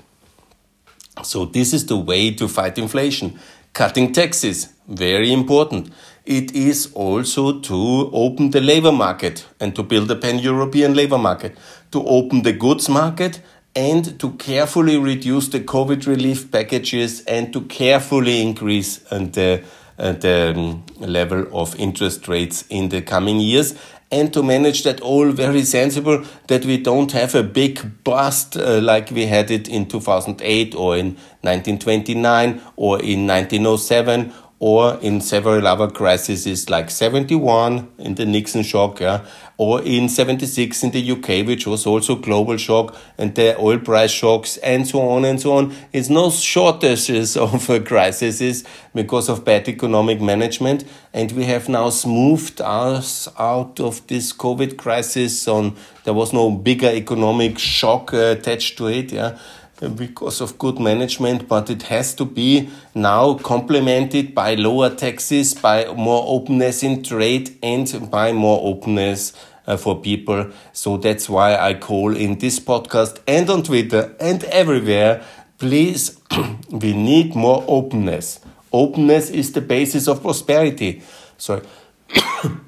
So, 1.24 1.46
this 1.46 1.72
is 1.72 1.86
the 1.86 1.96
way 1.96 2.30
to 2.34 2.46
fight 2.46 2.78
inflation 2.78 3.38
Cutting 3.78 4.12
taxes, 4.12 4.70
very 4.88 5.32
important. 5.32 5.92
It 6.26 6.52
is 6.52 6.90
also 6.94 7.60
to 7.60 8.10
open 8.12 8.50
the 8.50 8.60
labor 8.60 8.90
market 8.90 9.46
and 9.60 9.72
to 9.76 9.84
build 9.84 10.10
a 10.10 10.16
pan 10.16 10.40
European 10.40 10.94
labor 10.94 11.16
market, 11.16 11.56
to 11.92 12.02
open 12.04 12.42
the 12.42 12.52
goods 12.52 12.88
market 12.88 13.40
and 13.76 14.18
to 14.18 14.32
carefully 14.32 14.96
reduce 14.98 15.46
the 15.46 15.60
COVID 15.60 16.08
relief 16.08 16.50
packages 16.50 17.22
and 17.26 17.52
to 17.52 17.60
carefully 17.60 18.42
increase 18.42 19.00
uh, 19.12 19.18
the, 19.20 19.62
uh, 19.96 20.10
the 20.10 20.54
um, 20.56 20.84
level 20.98 21.46
of 21.52 21.76
interest 21.76 22.26
rates 22.26 22.64
in 22.68 22.88
the 22.88 23.00
coming 23.00 23.38
years 23.38 23.76
and 24.10 24.32
to 24.32 24.42
manage 24.42 24.84
that 24.84 25.00
all 25.00 25.30
very 25.30 25.62
sensible 25.62 26.24
that 26.46 26.64
we 26.64 26.78
don't 26.78 27.12
have 27.12 27.34
a 27.34 27.42
big 27.42 28.04
bust 28.04 28.56
uh, 28.56 28.80
like 28.80 29.10
we 29.10 29.26
had 29.26 29.50
it 29.50 29.68
in 29.68 29.86
2008 29.86 30.74
or 30.74 30.96
in 30.96 31.06
1929 31.42 32.60
or 32.76 33.00
in 33.00 33.26
1907 33.26 34.32
or 34.60 34.98
in 35.00 35.20
several 35.20 35.66
other 35.66 35.88
crises 35.88 36.68
like 36.68 36.90
71 36.90 37.88
in 37.98 38.14
the 38.16 38.26
Nixon 38.26 38.62
shock, 38.62 39.00
yeah, 39.00 39.24
or 39.58 39.82
in 39.82 40.08
76 40.08 40.84
in 40.84 40.92
the 40.92 41.10
UK, 41.10 41.44
which 41.44 41.66
was 41.66 41.84
also 41.84 42.14
global 42.14 42.56
shock, 42.56 42.96
and 43.18 43.34
the 43.34 43.58
oil 43.58 43.78
price 43.78 44.12
shocks, 44.12 44.56
and 44.58 44.86
so 44.86 45.00
on 45.00 45.24
and 45.24 45.40
so 45.40 45.52
on. 45.52 45.74
It's 45.92 46.08
no 46.08 46.30
shortages 46.30 47.36
of 47.36 47.68
crises 47.84 48.64
because 48.94 49.28
of 49.28 49.44
bad 49.44 49.68
economic 49.68 50.20
management, 50.20 50.84
and 51.12 51.32
we 51.32 51.44
have 51.44 51.68
now 51.68 51.90
smoothed 51.90 52.60
us 52.60 53.28
out 53.36 53.80
of 53.80 54.06
this 54.06 54.32
COVID 54.32 54.76
crisis. 54.76 55.48
On 55.48 55.76
there 56.04 56.14
was 56.14 56.32
no 56.32 56.50
bigger 56.52 56.88
economic 56.88 57.58
shock 57.58 58.14
uh, 58.14 58.36
attached 58.38 58.78
to 58.78 58.86
it, 58.86 59.12
yeah 59.12 59.38
because 59.80 60.40
of 60.40 60.58
good 60.58 60.80
management, 60.80 61.48
but 61.48 61.70
it 61.70 61.84
has 61.84 62.14
to 62.14 62.24
be 62.24 62.68
now 62.94 63.34
complemented 63.34 64.34
by 64.34 64.54
lower 64.54 64.94
taxes, 64.94 65.54
by 65.54 65.92
more 65.94 66.24
openness 66.26 66.82
in 66.82 67.02
trade, 67.02 67.56
and 67.62 68.10
by 68.10 68.32
more 68.32 68.60
openness 68.62 69.32
uh, 69.66 69.76
for 69.76 70.00
people. 70.00 70.50
So 70.72 70.96
that's 70.96 71.28
why 71.28 71.56
I 71.56 71.74
call 71.74 72.16
in 72.16 72.38
this 72.38 72.58
podcast 72.58 73.20
and 73.26 73.48
on 73.50 73.62
Twitter 73.62 74.16
and 74.18 74.42
everywhere. 74.44 75.22
Please, 75.58 76.20
we 76.70 76.92
need 76.92 77.34
more 77.34 77.64
openness. 77.68 78.40
Openness 78.72 79.30
is 79.30 79.52
the 79.52 79.60
basis 79.60 80.08
of 80.08 80.22
prosperity. 80.22 81.02
Sorry. 81.36 81.62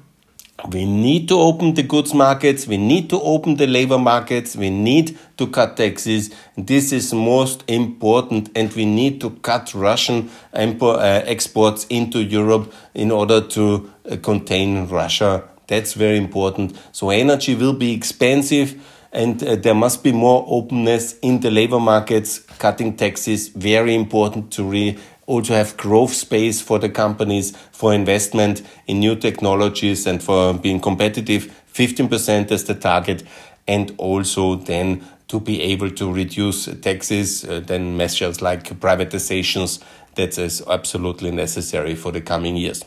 We 0.69 0.85
need 0.85 1.27
to 1.29 1.39
open 1.39 1.73
the 1.73 1.83
goods 1.83 2.13
markets. 2.13 2.67
We 2.67 2.77
need 2.77 3.09
to 3.09 3.19
open 3.21 3.55
the 3.55 3.67
labor 3.67 3.97
markets. 3.97 4.55
We 4.55 4.69
need 4.69 5.17
to 5.37 5.47
cut 5.47 5.77
taxes. 5.77 6.29
This 6.55 6.91
is 6.91 7.13
most 7.13 7.63
important. 7.67 8.49
And 8.55 8.71
we 8.73 8.85
need 8.85 9.19
to 9.21 9.31
cut 9.41 9.73
Russian 9.73 10.29
uh, 10.53 10.97
exports 11.25 11.85
into 11.89 12.23
Europe 12.23 12.71
in 12.93 13.11
order 13.11 13.41
to 13.41 13.91
uh, 14.09 14.17
contain 14.17 14.87
Russia. 14.87 15.43
That's 15.67 15.93
very 15.93 16.17
important. 16.17 16.77
So 16.91 17.09
energy 17.09 17.55
will 17.55 17.73
be 17.73 17.93
expensive 17.93 18.79
and 19.11 19.43
uh, 19.43 19.55
there 19.55 19.75
must 19.75 20.03
be 20.03 20.11
more 20.11 20.45
openness 20.47 21.17
in 21.19 21.39
the 21.41 21.51
labor 21.51 21.79
markets. 21.79 22.39
Cutting 22.59 22.95
taxes, 22.95 23.49
very 23.49 23.95
important 23.95 24.51
to 24.53 24.63
re 24.63 24.97
also 25.25 25.53
have 25.53 25.77
growth 25.77 26.13
space 26.13 26.61
for 26.61 26.79
the 26.79 26.89
companies 26.89 27.55
for 27.71 27.93
investment 27.93 28.61
in 28.87 28.99
new 28.99 29.15
technologies 29.15 30.05
and 30.05 30.21
for 30.21 30.53
being 30.53 30.79
competitive 30.79 31.53
15% 31.73 32.51
as 32.51 32.65
the 32.65 32.75
target. 32.75 33.23
And 33.67 33.93
also 33.97 34.55
then 34.55 35.05
to 35.27 35.39
be 35.39 35.61
able 35.61 35.89
to 35.91 36.11
reduce 36.11 36.65
taxes 36.81 37.45
uh, 37.45 37.61
then 37.61 37.95
measures 37.95 38.41
like 38.41 38.63
privatizations 38.79 39.81
that 40.15 40.37
is 40.37 40.61
absolutely 40.67 41.31
necessary 41.31 41.95
for 41.95 42.11
the 42.11 42.19
coming 42.19 42.57
years. 42.57 42.83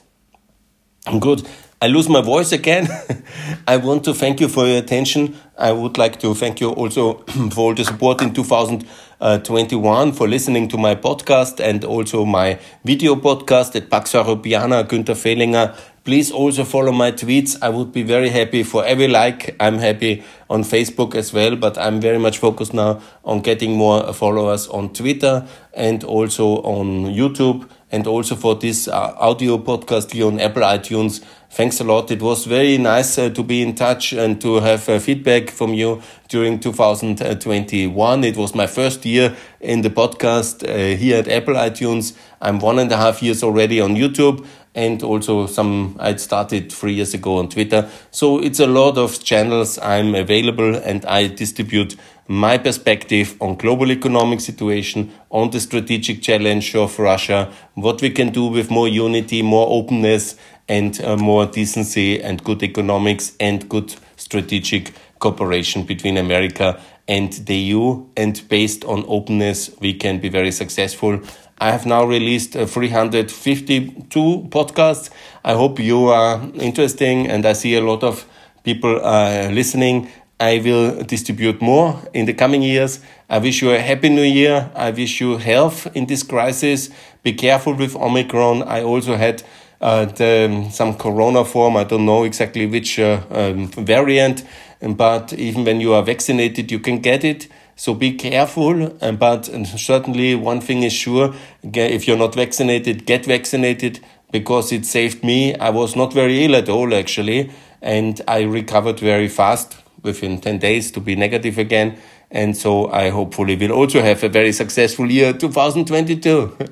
Good 1.21 1.49
I 1.81 1.89
lose 1.89 2.09
my 2.09 2.23
voice 2.23 2.53
again. 2.53 2.89
I 3.67 3.77
want 3.77 4.05
to 4.05 4.15
thank 4.15 4.41
you 4.41 4.49
for 4.49 4.67
your 4.67 4.79
attention. 4.79 5.37
I 5.59 5.73
would 5.73 5.99
like 5.99 6.19
to 6.21 6.35
thank 6.35 6.61
you 6.61 6.71
also 6.71 7.15
for 7.53 7.61
all 7.61 7.75
the 7.75 7.85
support 7.85 8.23
in 8.23 8.33
2021 8.33 10.13
for 10.13 10.29
listening 10.29 10.69
to 10.69 10.79
my 10.79 10.95
podcast 10.95 11.61
and 11.61 11.85
also 11.85 12.25
my 12.25 12.59
video 12.85 13.17
podcast 13.17 13.77
at 13.77 13.91
Pax 13.91 14.13
Europeana, 14.13 14.85
Günther 14.85 15.15
Fehlinger. 15.15 15.77
Please 16.05 16.31
also 16.31 16.65
follow 16.65 16.93
my 16.93 17.13
tweets. 17.13 17.57
I 17.63 17.71
would 17.71 17.93
be 17.93 18.03
very 18.03 18.29
happy 18.29 18.63
for 18.63 18.85
every 18.85 19.09
like. 19.09 19.57
I'm 19.59 19.79
happy 19.79 20.23
on 20.51 20.63
Facebook 20.63 21.15
as 21.15 21.33
well, 21.33 21.57
but 21.57 21.79
I'm 21.79 22.01
very 22.01 22.19
much 22.19 22.39
focused 22.39 22.75
now 22.75 23.01
on 23.25 23.41
getting 23.41 23.77
more 23.77 24.13
followers 24.13 24.69
on 24.69 24.93
Twitter 24.93 25.47
and 25.73 26.05
also 26.05 26.57
on 26.63 27.07
YouTube 27.07 27.69
and 27.91 28.07
also 28.07 28.35
for 28.35 28.57
this 28.57 28.89
uh, 28.89 29.15
audio 29.19 29.57
podcast 29.57 30.11
here 30.11 30.27
on 30.27 30.41
Apple 30.41 30.63
iTunes. 30.63 31.25
Thanks 31.55 31.79
a 31.79 31.85
lot. 31.85 32.11
It 32.11 32.21
was 32.21 32.47
very 32.47 32.79
nice 32.79 33.17
uh, 33.17 33.31
to 33.31 33.45
be 33.45 33.63
in 33.63 33.77
touch 33.77 34.13
and 34.13 34.41
to 34.41 34.57
have 34.57 34.89
uh, 34.89 34.99
feedback 34.99 35.51
from 35.51 35.73
you 35.73 36.03
during 36.27 36.59
2021. 36.59 38.25
It 38.25 38.37
was 38.37 38.57
my 38.57 38.67
first 38.67 39.07
year 39.07 39.37
in 39.61 39.83
the 39.83 39.89
podcast 39.89 40.69
uh, 40.69 40.97
here 40.99 41.17
at 41.17 41.29
Apple 41.29 41.55
iTunes. 41.55 42.17
I'm 42.43 42.59
one 42.59 42.81
and 42.81 42.91
a 42.91 42.97
half 42.97 43.23
years 43.23 43.45
already 43.45 43.81
on 43.81 43.95
YouTube 43.95 44.45
and 44.75 45.01
also 45.05 45.47
some 45.47 45.97
I 46.01 46.17
started 46.17 46.73
three 46.73 46.95
years 46.95 47.15
ago 47.15 47.39
on 47.39 47.49
Twitter. 47.49 47.89
So 48.11 48.41
it's 48.41 48.59
a 48.59 48.67
lot 48.67 48.99
of 48.99 49.23
channels 49.23 49.79
I'm 49.79 50.17
available 50.17 50.75
and 50.75 51.07
I 51.07 51.29
distribute 51.29 51.95
my 52.27 52.57
perspective 52.57 53.37
on 53.41 53.57
global 53.57 53.91
economic 53.91 54.41
situation, 54.41 55.13
on 55.31 55.51
the 55.51 55.61
strategic 55.61 56.23
challenge 56.23 56.75
of 56.75 56.99
Russia, 56.99 57.53
what 57.75 58.01
we 58.01 58.11
can 58.11 58.31
do 58.31 58.47
with 58.47 58.71
more 58.71 58.89
unity, 58.89 59.43
more 59.43 59.67
openness, 59.69 60.37
and 60.69 61.01
uh, 61.03 61.17
more 61.17 61.47
decency 61.47 62.23
and 62.23 62.43
good 62.45 62.63
economics 62.63 63.37
and 63.41 63.69
good 63.69 63.95
strategic 64.17 64.93
cooperation 65.19 65.85
between 65.85 66.17
America 66.17 66.81
and 67.09 67.33
the 67.47 67.57
EU. 67.57 68.07
And 68.17 68.41
based 68.49 68.85
on 68.85 69.05
openness, 69.09 69.71
we 69.81 69.95
can 69.95 70.21
be 70.21 70.29
very 70.29 70.51
successful. 70.51 71.21
I 71.59 71.71
have 71.71 71.87
now 71.87 72.05
released 72.05 72.57
uh, 72.57 72.67
352 72.67 74.49
podcasts. 74.51 75.11
I 75.45 75.55
hope 75.55 75.79
you 75.79 76.07
are 76.09 76.41
interesting 76.55 77.29
and 77.29 77.47
I 77.47 77.53
see 77.53 77.77
a 77.77 77.81
lot 77.81 78.03
of 78.03 78.27
people 78.65 79.01
uh, 79.05 79.51
listening. 79.51 80.11
I 80.41 80.59
will 80.59 81.05
distribute 81.05 81.63
more 81.63 82.01
in 82.13 82.27
the 82.27 82.35
coming 82.35 82.63
years. 82.63 83.01
I 83.31 83.39
wish 83.39 83.63
you 83.63 83.71
a 83.71 83.79
happy 83.79 84.09
new 84.09 84.23
year. 84.23 84.71
I 84.75 84.91
wish 84.91 85.21
you 85.21 85.37
health 85.37 85.87
in 85.95 86.07
this 86.07 86.23
crisis. 86.23 86.91
Be 87.23 87.33
careful 87.33 87.75
with 87.75 87.95
Omicron. 87.95 88.65
I 88.65 88.83
also 88.83 89.17
had 89.17 89.45
the, 89.81 90.69
some 90.71 90.95
corona 90.95 91.45
form. 91.45 91.77
I 91.77 91.85
don't 91.85 92.07
know 92.07 92.25
exactly 92.25 92.67
which 92.67 92.99
uh, 92.99 93.21
um, 93.31 93.69
variant, 93.69 94.45
but 94.81 95.33
even 95.33 95.65
when 95.65 95.81
you 95.81 95.95
are 95.95 96.03
vaccinated, 96.03 96.71
you 96.71 96.79
can 96.79 97.01
get 97.01 97.25
it. 97.25 97.49
So 97.77 97.95
be 97.95 98.13
careful. 98.13 98.91
But 99.19 99.47
certainly, 99.67 100.35
one 100.35 100.61
thing 100.61 100.83
is 100.83 100.93
sure 100.93 101.35
if 101.63 102.07
you're 102.07 102.19
not 102.19 102.35
vaccinated, 102.35 103.07
get 103.07 103.27
vaccinated 103.27 104.01
because 104.31 104.73
it 104.73 104.87
saved 104.87 105.23
me. 105.25 105.55
I 105.57 105.71
was 105.71 105.97
not 105.97 106.13
very 106.13 106.45
ill 106.45 106.57
at 106.57 106.69
all, 106.69 106.95
actually, 106.95 107.51
and 107.83 108.21
I 108.27 108.43
recovered 108.43 109.01
very 109.01 109.29
fast 109.29 109.77
within 110.03 110.41
10 110.41 110.59
days 110.59 110.91
to 110.93 111.01
be 111.01 111.17
negative 111.17 111.59
again. 111.59 111.97
And 112.31 112.57
so 112.57 112.91
I 112.91 113.11
hopefully 113.11 113.57
will 113.57 113.73
also 113.73 114.03
have 114.03 114.23
a 114.25 114.29
very 114.29 114.53
successful 114.53 115.11
year 115.11 115.33
2022. 115.33 116.57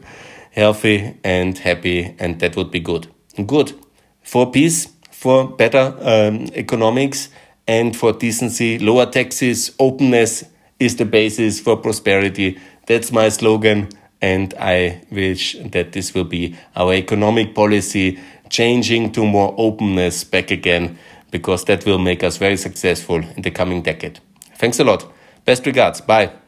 Healthy 0.52 1.18
and 1.24 1.58
happy, 1.58 2.14
and 2.18 2.38
that 2.40 2.56
would 2.56 2.70
be 2.70 2.80
good. 2.80 3.08
Good. 3.46 3.72
For 4.22 4.50
peace, 4.50 4.88
for 5.10 5.48
better 5.48 5.96
um, 6.00 6.46
economics, 6.54 7.28
and 7.66 7.96
for 7.96 8.12
decency, 8.12 8.78
lower 8.78 9.06
taxes, 9.06 9.74
openness 9.78 10.44
is 10.78 10.96
the 10.96 11.04
basis 11.04 11.60
for 11.60 11.76
prosperity. 11.76 12.58
That's 12.86 13.12
my 13.12 13.28
slogan. 13.28 13.88
And 14.20 14.54
I 14.58 15.02
wish 15.10 15.56
that 15.72 15.92
this 15.92 16.14
will 16.14 16.24
be 16.24 16.56
our 16.76 16.94
economic 16.94 17.54
policy 17.54 18.20
changing 18.50 19.12
to 19.12 19.24
more 19.24 19.54
openness 19.56 20.22
back 20.24 20.50
again 20.50 20.98
because 21.30 21.64
that 21.64 21.84
will 21.86 21.98
make 21.98 22.22
us 22.22 22.36
very 22.36 22.56
successful 22.56 23.16
in 23.16 23.42
the 23.42 23.50
coming 23.50 23.82
decade. 23.82 24.20
Thanks 24.56 24.78
a 24.78 24.84
lot. 24.84 25.10
Best 25.44 25.66
regards. 25.66 26.00
Bye. 26.00 26.41